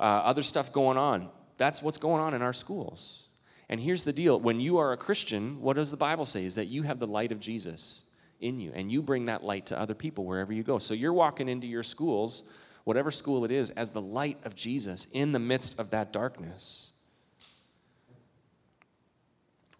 uh, 0.00 0.02
other 0.02 0.42
stuff 0.42 0.72
going 0.72 0.98
on. 0.98 1.28
That's 1.56 1.80
what's 1.80 1.98
going 1.98 2.20
on 2.20 2.34
in 2.34 2.42
our 2.42 2.52
schools. 2.52 3.28
And 3.68 3.80
here's 3.80 4.04
the 4.04 4.12
deal 4.12 4.38
when 4.38 4.60
you 4.60 4.78
are 4.78 4.92
a 4.92 4.96
Christian, 4.96 5.60
what 5.60 5.76
does 5.76 5.90
the 5.90 5.96
Bible 5.96 6.24
say? 6.24 6.44
Is 6.44 6.56
that 6.56 6.66
you 6.66 6.82
have 6.82 6.98
the 6.98 7.06
light 7.06 7.32
of 7.32 7.40
Jesus 7.40 8.02
in 8.40 8.58
you, 8.58 8.72
and 8.74 8.90
you 8.90 9.02
bring 9.02 9.26
that 9.26 9.42
light 9.42 9.66
to 9.66 9.78
other 9.78 9.94
people 9.94 10.24
wherever 10.24 10.52
you 10.52 10.62
go. 10.62 10.78
So 10.78 10.94
you're 10.94 11.12
walking 11.12 11.48
into 11.48 11.66
your 11.66 11.82
schools, 11.82 12.44
whatever 12.84 13.10
school 13.10 13.44
it 13.44 13.50
is, 13.50 13.70
as 13.70 13.90
the 13.90 14.02
light 14.02 14.38
of 14.44 14.54
Jesus 14.54 15.06
in 15.12 15.32
the 15.32 15.38
midst 15.38 15.78
of 15.78 15.90
that 15.90 16.12
darkness. 16.12 16.90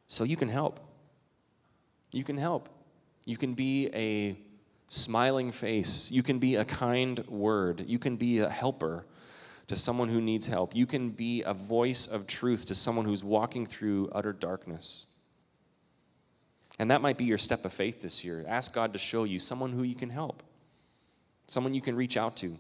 So 0.06 0.24
you 0.24 0.36
can 0.36 0.48
help. 0.48 0.80
You 2.12 2.24
can 2.24 2.36
help. 2.36 2.68
You 3.24 3.36
can 3.36 3.54
be 3.54 3.90
a 3.92 4.38
smiling 4.88 5.50
face. 5.50 6.10
You 6.10 6.22
can 6.22 6.38
be 6.38 6.56
a 6.56 6.64
kind 6.64 7.26
word. 7.26 7.84
You 7.86 7.98
can 7.98 8.16
be 8.16 8.38
a 8.38 8.48
helper 8.48 9.06
to 9.66 9.76
someone 9.76 10.08
who 10.08 10.20
needs 10.20 10.46
help. 10.46 10.76
You 10.76 10.86
can 10.86 11.10
be 11.10 11.42
a 11.42 11.54
voice 11.54 12.06
of 12.06 12.26
truth 12.26 12.66
to 12.66 12.74
someone 12.74 13.06
who's 13.06 13.24
walking 13.24 13.66
through 13.66 14.10
utter 14.12 14.32
darkness. 14.32 15.06
And 16.78 16.90
that 16.90 17.00
might 17.00 17.16
be 17.16 17.24
your 17.24 17.38
step 17.38 17.64
of 17.64 17.72
faith 17.72 18.02
this 18.02 18.24
year. 18.24 18.44
Ask 18.48 18.74
God 18.74 18.92
to 18.92 18.98
show 18.98 19.24
you 19.24 19.38
someone 19.38 19.72
who 19.72 19.84
you 19.84 19.94
can 19.94 20.10
help, 20.10 20.42
someone 21.46 21.74
you 21.74 21.80
can 21.80 21.94
reach 21.96 22.16
out 22.16 22.36
to. 22.38 22.58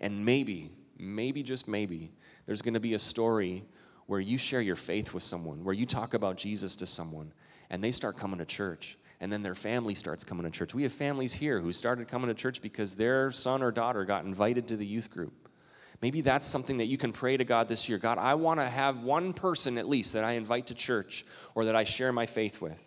And 0.00 0.24
maybe, 0.24 0.70
maybe, 0.98 1.42
just 1.42 1.68
maybe, 1.68 2.12
there's 2.44 2.62
going 2.62 2.74
to 2.74 2.80
be 2.80 2.94
a 2.94 2.98
story 2.98 3.64
where 4.06 4.20
you 4.20 4.38
share 4.38 4.60
your 4.60 4.76
faith 4.76 5.14
with 5.14 5.22
someone, 5.22 5.64
where 5.64 5.74
you 5.74 5.86
talk 5.86 6.14
about 6.14 6.36
Jesus 6.36 6.76
to 6.76 6.86
someone, 6.86 7.32
and 7.70 7.82
they 7.82 7.90
start 7.90 8.16
coming 8.16 8.38
to 8.38 8.44
church. 8.44 8.98
And 9.20 9.32
then 9.32 9.42
their 9.42 9.54
family 9.54 9.94
starts 9.94 10.24
coming 10.24 10.44
to 10.44 10.50
church. 10.50 10.74
We 10.74 10.82
have 10.82 10.92
families 10.92 11.32
here 11.32 11.60
who 11.60 11.72
started 11.72 12.06
coming 12.06 12.28
to 12.28 12.34
church 12.34 12.60
because 12.60 12.94
their 12.94 13.32
son 13.32 13.62
or 13.62 13.72
daughter 13.72 14.04
got 14.04 14.26
invited 14.26 14.68
to 14.68 14.76
the 14.76 14.86
youth 14.86 15.10
group. 15.10 15.45
Maybe 16.02 16.20
that's 16.20 16.46
something 16.46 16.78
that 16.78 16.86
you 16.86 16.98
can 16.98 17.12
pray 17.12 17.36
to 17.36 17.44
God 17.44 17.68
this 17.68 17.88
year. 17.88 17.98
God, 17.98 18.18
I 18.18 18.34
want 18.34 18.60
to 18.60 18.68
have 18.68 19.00
one 19.00 19.32
person 19.32 19.78
at 19.78 19.88
least 19.88 20.12
that 20.12 20.24
I 20.24 20.32
invite 20.32 20.66
to 20.68 20.74
church 20.74 21.24
or 21.54 21.64
that 21.64 21.76
I 21.76 21.84
share 21.84 22.12
my 22.12 22.26
faith 22.26 22.60
with. 22.60 22.82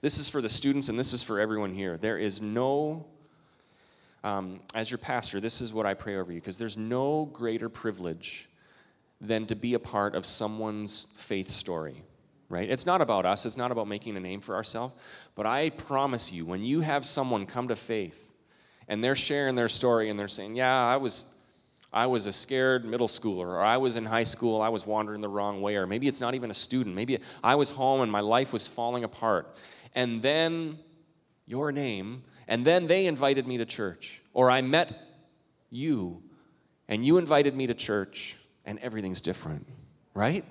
This 0.00 0.18
is 0.18 0.28
for 0.28 0.42
the 0.42 0.48
students 0.48 0.88
and 0.88 0.98
this 0.98 1.12
is 1.12 1.22
for 1.22 1.40
everyone 1.40 1.74
here. 1.74 1.96
There 1.96 2.18
is 2.18 2.42
no, 2.42 3.06
um, 4.22 4.60
as 4.74 4.90
your 4.90 4.98
pastor, 4.98 5.40
this 5.40 5.60
is 5.60 5.72
what 5.72 5.86
I 5.86 5.94
pray 5.94 6.16
over 6.16 6.32
you 6.32 6.40
because 6.40 6.58
there's 6.58 6.76
no 6.76 7.24
greater 7.32 7.68
privilege 7.68 8.48
than 9.20 9.46
to 9.46 9.54
be 9.54 9.74
a 9.74 9.78
part 9.78 10.14
of 10.14 10.26
someone's 10.26 11.14
faith 11.16 11.48
story, 11.48 12.02
right? 12.50 12.68
It's 12.68 12.84
not 12.84 13.00
about 13.00 13.24
us, 13.24 13.46
it's 13.46 13.56
not 13.56 13.72
about 13.72 13.88
making 13.88 14.16
a 14.18 14.20
name 14.20 14.42
for 14.42 14.54
ourselves, 14.54 14.94
but 15.34 15.46
I 15.46 15.70
promise 15.70 16.30
you, 16.30 16.44
when 16.44 16.62
you 16.62 16.82
have 16.82 17.06
someone 17.06 17.46
come 17.46 17.68
to 17.68 17.76
faith 17.76 18.34
and 18.88 19.02
they're 19.02 19.16
sharing 19.16 19.54
their 19.54 19.68
story 19.68 20.10
and 20.10 20.20
they're 20.20 20.28
saying, 20.28 20.54
Yeah, 20.54 20.86
I 20.86 20.98
was 20.98 21.45
I 21.92 22.06
was 22.06 22.26
a 22.26 22.32
scared 22.32 22.84
middle 22.84 23.08
schooler, 23.08 23.46
or 23.46 23.60
I 23.60 23.76
was 23.76 23.96
in 23.96 24.04
high 24.04 24.24
school, 24.24 24.60
I 24.60 24.68
was 24.68 24.86
wandering 24.86 25.20
the 25.20 25.28
wrong 25.28 25.62
way, 25.62 25.76
or 25.76 25.86
maybe 25.86 26.08
it's 26.08 26.20
not 26.20 26.34
even 26.34 26.50
a 26.50 26.54
student. 26.54 26.94
Maybe 26.94 27.18
I 27.42 27.54
was 27.54 27.70
home 27.70 28.02
and 28.02 28.12
my 28.12 28.20
life 28.20 28.52
was 28.52 28.66
falling 28.66 29.04
apart. 29.04 29.54
And 29.94 30.20
then 30.20 30.78
your 31.46 31.72
name, 31.72 32.24
and 32.48 32.64
then 32.64 32.86
they 32.86 33.06
invited 33.06 33.46
me 33.46 33.58
to 33.58 33.64
church, 33.64 34.20
or 34.34 34.50
I 34.50 34.60
met 34.60 34.92
you 35.70 36.22
and 36.88 37.04
you 37.04 37.18
invited 37.18 37.54
me 37.56 37.66
to 37.66 37.74
church, 37.74 38.36
and 38.64 38.78
everything's 38.78 39.20
different, 39.20 39.66
right? 40.14 40.44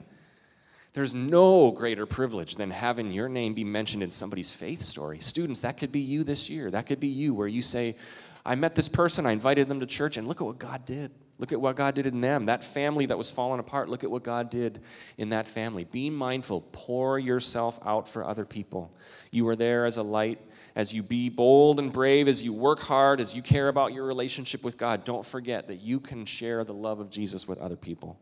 There's 0.93 1.13
no 1.13 1.71
greater 1.71 2.05
privilege 2.05 2.55
than 2.55 2.71
having 2.71 3.11
your 3.11 3.29
name 3.29 3.53
be 3.53 3.63
mentioned 3.63 4.03
in 4.03 4.11
somebody's 4.11 4.49
faith 4.49 4.81
story. 4.81 5.19
Students, 5.19 5.61
that 5.61 5.77
could 5.77 5.91
be 5.91 5.99
you 5.99 6.23
this 6.23 6.49
year. 6.49 6.71
That 6.71 6.87
could 6.87 6.99
be 6.99 7.07
you, 7.07 7.33
where 7.33 7.47
you 7.47 7.61
say, 7.61 7.97
I 8.45 8.55
met 8.55 8.75
this 8.75 8.89
person, 8.89 9.25
I 9.25 9.31
invited 9.31 9.67
them 9.67 9.79
to 9.79 9.85
church, 9.85 10.17
and 10.17 10.27
look 10.27 10.41
at 10.41 10.47
what 10.47 10.59
God 10.59 10.85
did. 10.85 11.11
Look 11.37 11.51
at 11.51 11.59
what 11.59 11.75
God 11.75 11.95
did 11.95 12.05
in 12.05 12.21
them. 12.21 12.45
That 12.45 12.63
family 12.63 13.05
that 13.07 13.17
was 13.17 13.29
falling 13.29 13.59
apart, 13.59 13.89
look 13.89 14.05
at 14.05 14.11
what 14.11 14.23
God 14.23 14.49
did 14.49 14.81
in 15.17 15.29
that 15.29 15.49
family. 15.49 15.83
Be 15.83 16.09
mindful. 16.09 16.61
Pour 16.71 17.19
yourself 17.19 17.77
out 17.85 18.07
for 18.07 18.23
other 18.23 18.45
people. 18.45 18.95
You 19.31 19.47
are 19.49 19.55
there 19.55 19.85
as 19.85 19.97
a 19.97 20.03
light. 20.03 20.39
As 20.75 20.93
you 20.93 21.03
be 21.03 21.27
bold 21.27 21.79
and 21.79 21.91
brave, 21.91 22.29
as 22.29 22.41
you 22.41 22.53
work 22.53 22.79
hard, 22.79 23.19
as 23.19 23.35
you 23.35 23.41
care 23.41 23.67
about 23.67 23.91
your 23.91 24.05
relationship 24.05 24.63
with 24.63 24.77
God, 24.77 25.03
don't 25.03 25.25
forget 25.25 25.67
that 25.67 25.81
you 25.81 25.99
can 25.99 26.25
share 26.25 26.63
the 26.63 26.73
love 26.73 27.01
of 27.01 27.09
Jesus 27.09 27.45
with 27.47 27.59
other 27.59 27.75
people. 27.75 28.17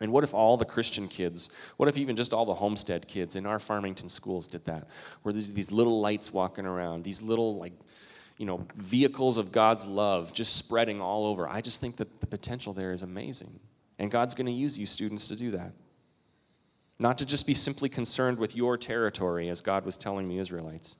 And 0.00 0.10
what 0.10 0.24
if 0.24 0.32
all 0.32 0.56
the 0.56 0.64
Christian 0.64 1.06
kids, 1.06 1.50
what 1.76 1.88
if 1.88 1.98
even 1.98 2.16
just 2.16 2.32
all 2.32 2.46
the 2.46 2.54
homestead 2.54 3.06
kids 3.06 3.36
in 3.36 3.44
our 3.44 3.58
Farmington 3.58 4.08
schools 4.08 4.46
did 4.48 4.64
that? 4.64 4.88
Where 5.22 5.32
there's 5.32 5.52
these 5.52 5.70
little 5.70 6.00
lights 6.00 6.32
walking 6.32 6.64
around, 6.64 7.04
these 7.04 7.20
little, 7.20 7.58
like, 7.58 7.74
you 8.42 8.46
know, 8.46 8.66
vehicles 8.74 9.38
of 9.38 9.52
God's 9.52 9.86
love 9.86 10.34
just 10.34 10.56
spreading 10.56 11.00
all 11.00 11.26
over. 11.26 11.48
I 11.48 11.60
just 11.60 11.80
think 11.80 11.94
that 11.98 12.20
the 12.20 12.26
potential 12.26 12.72
there 12.72 12.92
is 12.92 13.02
amazing. 13.02 13.60
And 14.00 14.10
God's 14.10 14.34
going 14.34 14.46
to 14.46 14.52
use 14.52 14.76
you 14.76 14.84
students 14.84 15.28
to 15.28 15.36
do 15.36 15.52
that. 15.52 15.70
Not 16.98 17.18
to 17.18 17.24
just 17.24 17.46
be 17.46 17.54
simply 17.54 17.88
concerned 17.88 18.38
with 18.38 18.56
your 18.56 18.76
territory, 18.76 19.48
as 19.48 19.60
God 19.60 19.84
was 19.84 19.96
telling 19.96 20.26
the 20.26 20.38
Israelites. 20.38 20.96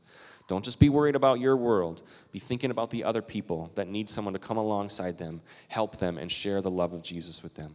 Don't 0.47 0.65
just 0.65 0.79
be 0.79 0.89
worried 0.89 1.17
about 1.17 1.41
your 1.41 1.57
world. 1.57 2.05
Be 2.31 2.39
thinking 2.39 2.71
about 2.71 2.91
the 2.91 3.03
other 3.03 3.23
people 3.23 3.73
that 3.75 3.89
need 3.89 4.09
someone 4.09 4.35
to 4.35 4.39
come 4.39 4.57
alongside 4.57 5.19
them, 5.19 5.41
help 5.67 5.99
them, 5.99 6.19
and 6.19 6.31
share 6.31 6.63
the 6.63 6.71
love 6.71 6.93
of 6.93 7.03
Jesus 7.03 7.43
with 7.43 7.57
them. 7.57 7.75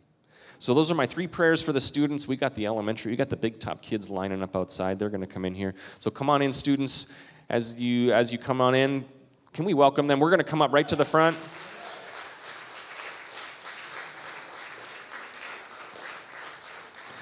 So 0.60 0.74
those 0.74 0.90
are 0.90 0.96
my 0.96 1.06
three 1.06 1.28
prayers 1.28 1.62
for 1.62 1.74
the 1.74 1.82
students. 1.82 2.26
We 2.26 2.38
got 2.38 2.54
the 2.54 2.68
elementary, 2.68 3.12
we 3.12 3.18
got 3.18 3.28
the 3.28 3.36
big 3.36 3.60
top 3.60 3.82
kids 3.82 4.10
lining 4.10 4.42
up 4.42 4.56
outside. 4.56 4.98
They're 4.98 5.10
going 5.10 5.20
to 5.20 5.28
come 5.28 5.44
in 5.44 5.56
here. 5.56 5.76
So 6.00 6.10
come 6.10 6.30
on 6.30 6.42
in, 6.42 6.54
students. 6.54 7.12
As 7.50 7.78
you 7.78 8.14
as 8.14 8.32
you 8.32 8.38
come 8.38 8.62
on 8.62 8.74
in, 8.74 9.06
can 9.54 9.66
we 9.66 9.74
welcome 9.74 10.08
them? 10.08 10.20
We're 10.20 10.30
going 10.30 10.40
to 10.40 10.44
come 10.44 10.62
up 10.62 10.72
right 10.72 10.88
to 10.90 10.96
the 10.96 11.06
front. 11.06 11.38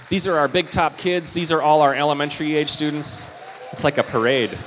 These 0.09 0.27
are 0.27 0.37
our 0.37 0.47
big 0.47 0.69
top 0.69 0.97
kids. 0.97 1.33
These 1.33 1.51
are 1.51 1.61
all 1.61 1.81
our 1.81 1.95
elementary 1.95 2.55
age 2.55 2.69
students. 2.69 3.29
It's 3.71 3.83
like 3.83 3.97
a 3.97 4.03
parade. 4.03 4.57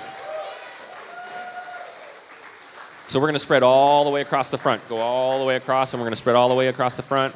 So 3.06 3.18
we're 3.18 3.26
going 3.26 3.34
to 3.34 3.38
spread 3.38 3.62
all 3.62 4.04
the 4.04 4.10
way 4.10 4.20
across 4.20 4.48
the 4.50 4.58
front. 4.58 4.86
Go 4.88 4.98
all 4.98 5.38
the 5.38 5.44
way 5.46 5.56
across, 5.56 5.92
and 5.94 6.00
we're 6.00 6.06
going 6.06 6.12
to 6.12 6.16
spread 6.16 6.36
all 6.36 6.48
the 6.48 6.54
way 6.54 6.68
across 6.68 6.96
the 6.96 7.02
front. 7.02 7.34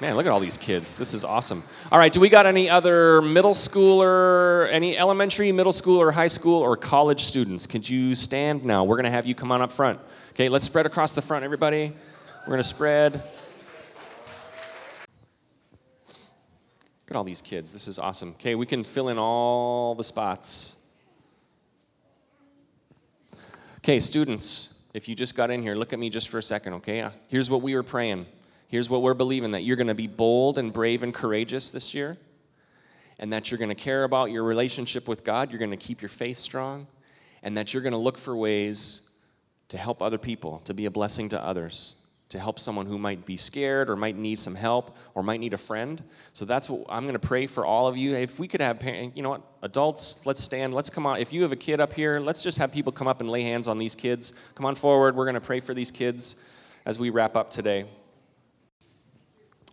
Man, 0.00 0.16
look 0.16 0.26
at 0.26 0.32
all 0.32 0.40
these 0.40 0.58
kids. 0.58 0.96
This 0.98 1.14
is 1.14 1.22
awesome. 1.22 1.62
All 1.92 2.00
right, 2.00 2.12
do 2.12 2.18
we 2.18 2.28
got 2.28 2.46
any 2.46 2.68
other 2.68 3.22
middle 3.22 3.54
schooler, 3.54 4.68
any 4.72 4.98
elementary, 4.98 5.52
middle 5.52 5.72
school, 5.72 6.00
or 6.00 6.10
high 6.10 6.26
school, 6.26 6.60
or 6.60 6.76
college 6.76 7.22
students? 7.22 7.64
Could 7.68 7.88
you 7.88 8.16
stand 8.16 8.64
now? 8.64 8.82
We're 8.82 8.96
going 8.96 9.04
to 9.04 9.12
have 9.12 9.24
you 9.24 9.36
come 9.36 9.52
on 9.52 9.62
up 9.62 9.70
front. 9.70 10.00
Okay, 10.30 10.48
let's 10.48 10.64
spread 10.64 10.84
across 10.84 11.14
the 11.14 11.22
front, 11.22 11.44
everybody. 11.44 11.92
We're 12.40 12.50
going 12.50 12.58
to 12.58 12.64
spread. 12.64 13.14
Look 17.04 17.10
at 17.10 17.14
all 17.14 17.22
these 17.22 17.40
kids. 17.40 17.72
This 17.72 17.86
is 17.86 18.00
awesome. 18.00 18.30
Okay, 18.40 18.56
we 18.56 18.66
can 18.66 18.82
fill 18.82 19.10
in 19.10 19.18
all 19.18 19.94
the 19.94 20.02
spots. 20.02 20.88
Okay, 23.78 24.00
students, 24.00 24.88
if 24.92 25.08
you 25.08 25.14
just 25.14 25.36
got 25.36 25.52
in 25.52 25.62
here, 25.62 25.76
look 25.76 25.92
at 25.92 26.00
me 26.00 26.10
just 26.10 26.30
for 26.30 26.38
a 26.38 26.42
second, 26.42 26.74
okay? 26.74 27.08
Here's 27.28 27.48
what 27.48 27.62
we 27.62 27.76
were 27.76 27.84
praying. 27.84 28.26
Here's 28.74 28.90
what 28.90 29.02
we're 29.02 29.14
believing 29.14 29.52
that 29.52 29.62
you're 29.62 29.76
going 29.76 29.86
to 29.86 29.94
be 29.94 30.08
bold 30.08 30.58
and 30.58 30.72
brave 30.72 31.04
and 31.04 31.14
courageous 31.14 31.70
this 31.70 31.94
year, 31.94 32.18
and 33.20 33.32
that 33.32 33.48
you're 33.48 33.58
going 33.58 33.68
to 33.68 33.76
care 33.76 34.02
about 34.02 34.32
your 34.32 34.42
relationship 34.42 35.06
with 35.06 35.22
God. 35.22 35.52
You're 35.52 35.60
going 35.60 35.70
to 35.70 35.76
keep 35.76 36.02
your 36.02 36.08
faith 36.08 36.38
strong, 36.38 36.88
and 37.44 37.56
that 37.56 37.72
you're 37.72 37.84
going 37.84 37.92
to 37.92 37.98
look 37.98 38.18
for 38.18 38.36
ways 38.36 39.12
to 39.68 39.78
help 39.78 40.02
other 40.02 40.18
people, 40.18 40.58
to 40.64 40.74
be 40.74 40.86
a 40.86 40.90
blessing 40.90 41.28
to 41.28 41.40
others, 41.40 41.94
to 42.30 42.40
help 42.40 42.58
someone 42.58 42.86
who 42.86 42.98
might 42.98 43.24
be 43.24 43.36
scared 43.36 43.88
or 43.88 43.94
might 43.94 44.16
need 44.16 44.40
some 44.40 44.56
help 44.56 44.96
or 45.14 45.22
might 45.22 45.38
need 45.38 45.54
a 45.54 45.56
friend. 45.56 46.02
So 46.32 46.44
that's 46.44 46.68
what 46.68 46.84
I'm 46.88 47.04
going 47.04 47.12
to 47.12 47.20
pray 47.20 47.46
for 47.46 47.64
all 47.64 47.86
of 47.86 47.96
you. 47.96 48.16
If 48.16 48.40
we 48.40 48.48
could 48.48 48.60
have, 48.60 48.82
you 48.82 49.22
know 49.22 49.30
what, 49.30 49.42
adults, 49.62 50.26
let's 50.26 50.42
stand, 50.42 50.74
let's 50.74 50.90
come 50.90 51.06
on. 51.06 51.20
If 51.20 51.32
you 51.32 51.42
have 51.42 51.52
a 51.52 51.56
kid 51.56 51.80
up 51.80 51.92
here, 51.92 52.18
let's 52.18 52.42
just 52.42 52.58
have 52.58 52.72
people 52.72 52.90
come 52.90 53.06
up 53.06 53.20
and 53.20 53.30
lay 53.30 53.44
hands 53.44 53.68
on 53.68 53.78
these 53.78 53.94
kids. 53.94 54.32
Come 54.56 54.66
on 54.66 54.74
forward. 54.74 55.14
We're 55.14 55.26
going 55.26 55.34
to 55.34 55.40
pray 55.40 55.60
for 55.60 55.74
these 55.74 55.92
kids 55.92 56.44
as 56.84 56.98
we 56.98 57.10
wrap 57.10 57.36
up 57.36 57.50
today. 57.50 57.86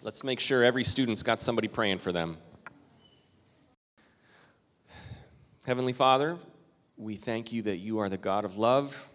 Let's 0.04 0.24
make 0.24 0.40
sure 0.40 0.64
every 0.64 0.84
student's 0.84 1.22
got 1.22 1.44
somebody 1.44 1.68
praying 1.68 2.00
for 2.00 2.12
them. 2.12 2.38
Heavenly 5.68 5.94
Father, 5.94 6.40
we 6.98 7.16
thank 7.16 7.54
you 7.54 7.62
that 7.62 7.78
you 7.78 8.00
are 8.00 8.10
the 8.10 8.18
God 8.18 8.44
of 8.44 8.58
love 8.58 9.08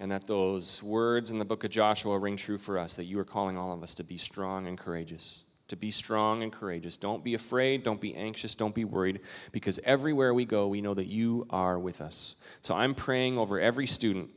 and 0.00 0.10
that 0.10 0.26
those 0.26 0.82
words 0.82 1.30
in 1.30 1.38
the 1.38 1.44
book 1.44 1.62
of 1.62 1.70
Joshua 1.70 2.18
ring 2.18 2.36
true 2.36 2.58
for 2.58 2.76
us, 2.76 2.96
that 2.96 3.04
you 3.04 3.20
are 3.20 3.24
calling 3.24 3.56
all 3.56 3.72
of 3.72 3.84
us 3.84 3.94
to 3.94 4.02
be 4.02 4.18
strong 4.18 4.66
and 4.66 4.76
courageous. 4.76 5.44
To 5.68 5.76
be 5.76 5.92
strong 5.92 6.42
and 6.42 6.52
courageous. 6.52 6.96
Don't 6.96 7.22
be 7.22 7.34
afraid, 7.34 7.84
don't 7.84 8.00
be 8.00 8.16
anxious, 8.16 8.56
don't 8.56 8.74
be 8.74 8.84
worried, 8.84 9.20
because 9.52 9.78
everywhere 9.84 10.34
we 10.34 10.44
go, 10.44 10.66
we 10.66 10.80
know 10.80 10.94
that 10.94 11.06
you 11.06 11.46
are 11.50 11.78
with 11.78 12.00
us. 12.00 12.42
So 12.62 12.74
I'm 12.74 12.96
praying 12.96 13.38
over 13.38 13.60
every 13.60 13.86
student, 13.86 14.28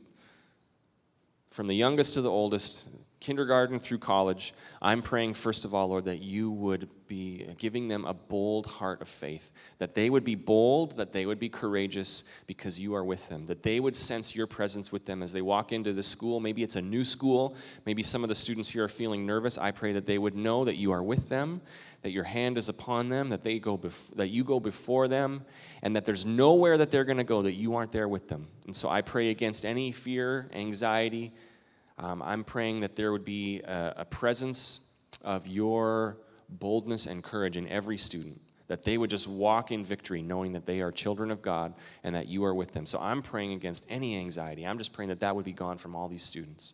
from 1.50 1.66
the 1.66 1.74
youngest 1.74 2.14
to 2.14 2.22
the 2.22 2.30
oldest, 2.30 2.88
kindergarten 3.20 3.80
through 3.80 3.98
college, 3.98 4.54
I'm 4.80 5.02
praying, 5.02 5.34
first 5.34 5.64
of 5.64 5.74
all, 5.74 5.88
Lord, 5.88 6.04
that 6.04 6.22
you 6.22 6.50
would 6.50 6.88
be 7.08 7.46
giving 7.56 7.88
them 7.88 8.04
a 8.04 8.14
bold 8.14 8.66
heart 8.66 9.00
of 9.00 9.08
faith, 9.08 9.50
that 9.78 9.94
they 9.94 10.10
would 10.10 10.24
be 10.24 10.34
bold, 10.34 10.96
that 10.98 11.12
they 11.12 11.26
would 11.26 11.38
be 11.38 11.48
courageous 11.48 12.24
because 12.46 12.78
you 12.78 12.94
are 12.94 13.04
with 13.04 13.28
them, 13.28 13.46
that 13.46 13.62
they 13.62 13.80
would 13.80 13.96
sense 13.96 14.36
your 14.36 14.46
presence 14.46 14.92
with 14.92 15.06
them 15.06 15.22
as 15.22 15.32
they 15.32 15.42
walk 15.42 15.72
into 15.72 15.92
the 15.92 16.02
school. 16.02 16.38
Maybe 16.38 16.62
it's 16.62 16.76
a 16.76 16.82
new 16.82 17.04
school, 17.04 17.56
maybe 17.86 18.02
some 18.02 18.22
of 18.22 18.28
the 18.28 18.34
students 18.34 18.68
here 18.68 18.84
are 18.84 18.88
feeling 18.88 19.26
nervous. 19.26 19.58
I 19.58 19.70
pray 19.70 19.92
that 19.94 20.06
they 20.06 20.18
would 20.18 20.36
know 20.36 20.64
that 20.64 20.76
you 20.76 20.92
are 20.92 21.02
with 21.02 21.28
them, 21.28 21.60
that 22.02 22.10
your 22.10 22.24
hand 22.24 22.56
is 22.56 22.68
upon 22.68 23.08
them, 23.08 23.30
that, 23.30 23.42
they 23.42 23.58
go 23.58 23.76
bef- 23.76 24.14
that 24.14 24.28
you 24.28 24.44
go 24.44 24.60
before 24.60 25.08
them, 25.08 25.44
and 25.82 25.96
that 25.96 26.04
there's 26.04 26.24
nowhere 26.24 26.78
that 26.78 26.90
they're 26.90 27.04
going 27.04 27.18
to 27.18 27.24
go 27.24 27.42
that 27.42 27.54
you 27.54 27.74
aren't 27.74 27.90
there 27.90 28.08
with 28.08 28.28
them. 28.28 28.46
And 28.66 28.76
so 28.76 28.88
I 28.88 29.00
pray 29.00 29.30
against 29.30 29.64
any 29.64 29.90
fear, 29.90 30.48
anxiety, 30.52 31.32
um, 31.98 32.22
I'm 32.22 32.44
praying 32.44 32.80
that 32.80 32.96
there 32.96 33.12
would 33.12 33.24
be 33.24 33.60
a, 33.60 33.94
a 33.98 34.04
presence 34.04 34.96
of 35.22 35.46
your 35.46 36.16
boldness 36.48 37.06
and 37.06 37.22
courage 37.22 37.56
in 37.56 37.68
every 37.68 37.98
student, 37.98 38.40
that 38.68 38.84
they 38.84 38.96
would 38.96 39.10
just 39.10 39.28
walk 39.28 39.72
in 39.72 39.84
victory 39.84 40.22
knowing 40.22 40.52
that 40.52 40.66
they 40.66 40.80
are 40.80 40.92
children 40.92 41.30
of 41.30 41.42
God 41.42 41.74
and 42.04 42.14
that 42.14 42.28
you 42.28 42.44
are 42.44 42.54
with 42.54 42.72
them. 42.72 42.86
So 42.86 42.98
I'm 42.98 43.22
praying 43.22 43.52
against 43.52 43.86
any 43.88 44.16
anxiety. 44.16 44.66
I'm 44.66 44.78
just 44.78 44.92
praying 44.92 45.08
that 45.08 45.20
that 45.20 45.34
would 45.34 45.44
be 45.44 45.52
gone 45.52 45.78
from 45.78 45.96
all 45.96 46.08
these 46.08 46.22
students. 46.22 46.72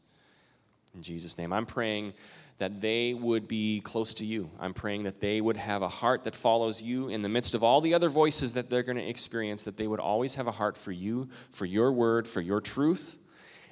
In 0.94 1.02
Jesus' 1.02 1.38
name. 1.38 1.52
I'm 1.52 1.66
praying 1.66 2.12
that 2.58 2.80
they 2.80 3.14
would 3.14 3.48
be 3.48 3.80
close 3.80 4.14
to 4.14 4.24
you. 4.24 4.48
I'm 4.60 4.74
praying 4.74 5.04
that 5.04 5.20
they 5.20 5.40
would 5.40 5.56
have 5.56 5.82
a 5.82 5.88
heart 5.88 6.22
that 6.22 6.37
follows 6.37 6.80
you 6.80 7.08
in 7.08 7.22
the 7.22 7.28
midst 7.28 7.54
of 7.54 7.64
all 7.64 7.80
the 7.80 7.94
other 7.94 8.08
voices 8.08 8.54
that 8.54 8.70
they're 8.70 8.84
going 8.84 8.96
to 8.96 9.08
experience, 9.08 9.64
that 9.64 9.76
they 9.76 9.88
would 9.88 9.98
always 9.98 10.37
have 10.37 10.46
a 10.46 10.52
heart 10.52 10.76
for 10.76 10.92
you, 10.92 11.28
for 11.50 11.64
your 11.64 11.90
word, 11.90 12.28
for 12.28 12.40
your 12.40 12.60
truth 12.60 13.16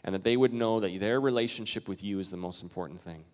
and 0.05 0.15
that 0.15 0.25
they 0.25 0.37
would 0.37 0.53
know 0.53 0.81
that 0.81 0.99
their 1.01 1.21
relationship 1.21 1.89
with 1.89 2.03
you 2.03 2.19
is 2.19 2.31
the 2.31 2.37
most 2.37 2.63
important 2.63 3.01
thing. 3.01 3.25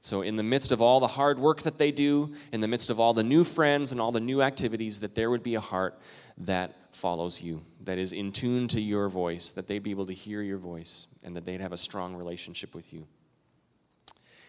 So, 0.00 0.20
in 0.20 0.36
the 0.36 0.42
midst 0.42 0.70
of 0.70 0.82
all 0.82 1.00
the 1.00 1.06
hard 1.06 1.38
work 1.38 1.62
that 1.62 1.78
they 1.78 1.90
do, 1.90 2.34
in 2.52 2.60
the 2.60 2.68
midst 2.68 2.90
of 2.90 3.00
all 3.00 3.14
the 3.14 3.22
new 3.22 3.42
friends 3.42 3.90
and 3.90 4.00
all 4.00 4.12
the 4.12 4.20
new 4.20 4.42
activities, 4.42 5.00
that 5.00 5.14
there 5.14 5.30
would 5.30 5.42
be 5.42 5.54
a 5.54 5.60
heart 5.60 5.98
that 6.38 6.76
follows 6.90 7.40
you, 7.40 7.62
that 7.84 7.96
is 7.96 8.12
in 8.12 8.30
tune 8.30 8.68
to 8.68 8.80
your 8.80 9.08
voice, 9.08 9.50
that 9.52 9.66
they'd 9.66 9.82
be 9.82 9.90
able 9.90 10.06
to 10.06 10.12
hear 10.12 10.42
your 10.42 10.58
voice, 10.58 11.06
and 11.22 11.34
that 11.34 11.46
they'd 11.46 11.60
have 11.60 11.72
a 11.72 11.78
strong 11.78 12.14
relationship 12.14 12.74
with 12.74 12.92
you. 12.92 13.06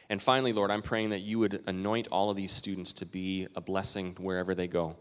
And 0.09 0.21
finally, 0.21 0.53
Lord, 0.53 0.71
I'm 0.71 0.81
praying 0.81 1.11
that 1.11 1.21
you 1.21 1.39
would 1.39 1.63
anoint 1.67 2.07
all 2.11 2.29
of 2.29 2.35
these 2.35 2.51
students 2.51 2.91
to 2.93 3.05
be 3.05 3.47
a 3.55 3.61
blessing 3.61 4.15
wherever 4.19 4.53
they 4.53 4.67
go. 4.67 4.95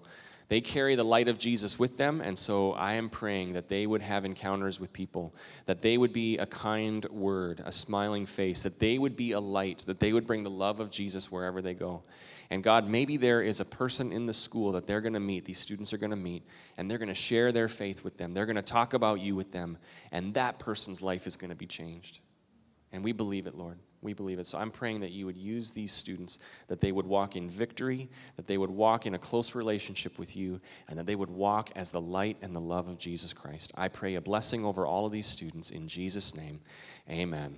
They 0.48 0.60
carry 0.60 0.94
the 0.94 1.04
light 1.04 1.28
of 1.28 1.38
Jesus 1.38 1.78
with 1.78 1.96
them, 1.96 2.20
and 2.20 2.38
so 2.38 2.72
I 2.72 2.94
am 2.94 3.08
praying 3.08 3.54
that 3.54 3.68
they 3.68 3.86
would 3.86 4.02
have 4.02 4.24
encounters 4.24 4.78
with 4.78 4.92
people, 4.92 5.34
that 5.64 5.80
they 5.80 5.96
would 5.96 6.12
be 6.12 6.36
a 6.36 6.46
kind 6.46 7.04
word, 7.06 7.62
a 7.64 7.72
smiling 7.72 8.26
face, 8.26 8.62
that 8.62 8.78
they 8.78 8.98
would 8.98 9.16
be 9.16 9.32
a 9.32 9.40
light, 9.40 9.84
that 9.86 10.00
they 10.00 10.12
would 10.12 10.26
bring 10.26 10.44
the 10.44 10.50
love 10.50 10.80
of 10.80 10.90
Jesus 10.90 11.32
wherever 11.32 11.62
they 11.62 11.72
go. 11.72 12.02
And 12.50 12.62
God, 12.62 12.88
maybe 12.88 13.16
there 13.16 13.40
is 13.40 13.60
a 13.60 13.64
person 13.64 14.12
in 14.12 14.26
the 14.26 14.34
school 14.34 14.72
that 14.72 14.86
they're 14.86 15.00
going 15.00 15.14
to 15.14 15.20
meet, 15.20 15.46
these 15.46 15.58
students 15.58 15.94
are 15.94 15.98
going 15.98 16.10
to 16.10 16.16
meet, 16.16 16.44
and 16.76 16.90
they're 16.90 16.98
going 16.98 17.08
to 17.08 17.14
share 17.14 17.50
their 17.50 17.68
faith 17.68 18.04
with 18.04 18.18
them. 18.18 18.34
They're 18.34 18.46
going 18.46 18.56
to 18.56 18.62
talk 18.62 18.92
about 18.92 19.20
you 19.20 19.34
with 19.34 19.50
them, 19.50 19.78
and 20.12 20.34
that 20.34 20.58
person's 20.58 21.00
life 21.00 21.26
is 21.26 21.36
going 21.36 21.50
to 21.50 21.56
be 21.56 21.66
changed. 21.66 22.20
And 22.92 23.02
we 23.02 23.12
believe 23.12 23.46
it, 23.46 23.54
Lord. 23.54 23.78
We 24.04 24.12
believe 24.12 24.38
it. 24.38 24.46
So 24.46 24.58
I'm 24.58 24.70
praying 24.70 25.00
that 25.00 25.10
you 25.10 25.26
would 25.26 25.36
use 25.36 25.72
these 25.72 25.92
students, 25.92 26.38
that 26.68 26.80
they 26.80 26.92
would 26.92 27.06
walk 27.06 27.34
in 27.34 27.48
victory, 27.48 28.08
that 28.36 28.46
they 28.46 28.58
would 28.58 28.70
walk 28.70 29.06
in 29.06 29.14
a 29.14 29.18
close 29.18 29.54
relationship 29.54 30.18
with 30.18 30.36
you, 30.36 30.60
and 30.88 30.98
that 30.98 31.06
they 31.06 31.16
would 31.16 31.30
walk 31.30 31.70
as 31.74 31.90
the 31.90 32.00
light 32.00 32.36
and 32.42 32.54
the 32.54 32.60
love 32.60 32.88
of 32.88 32.98
Jesus 32.98 33.32
Christ. 33.32 33.72
I 33.74 33.88
pray 33.88 34.14
a 34.14 34.20
blessing 34.20 34.64
over 34.64 34.86
all 34.86 35.06
of 35.06 35.12
these 35.12 35.26
students 35.26 35.70
in 35.70 35.88
Jesus' 35.88 36.36
name. 36.36 36.60
Amen. 37.10 37.56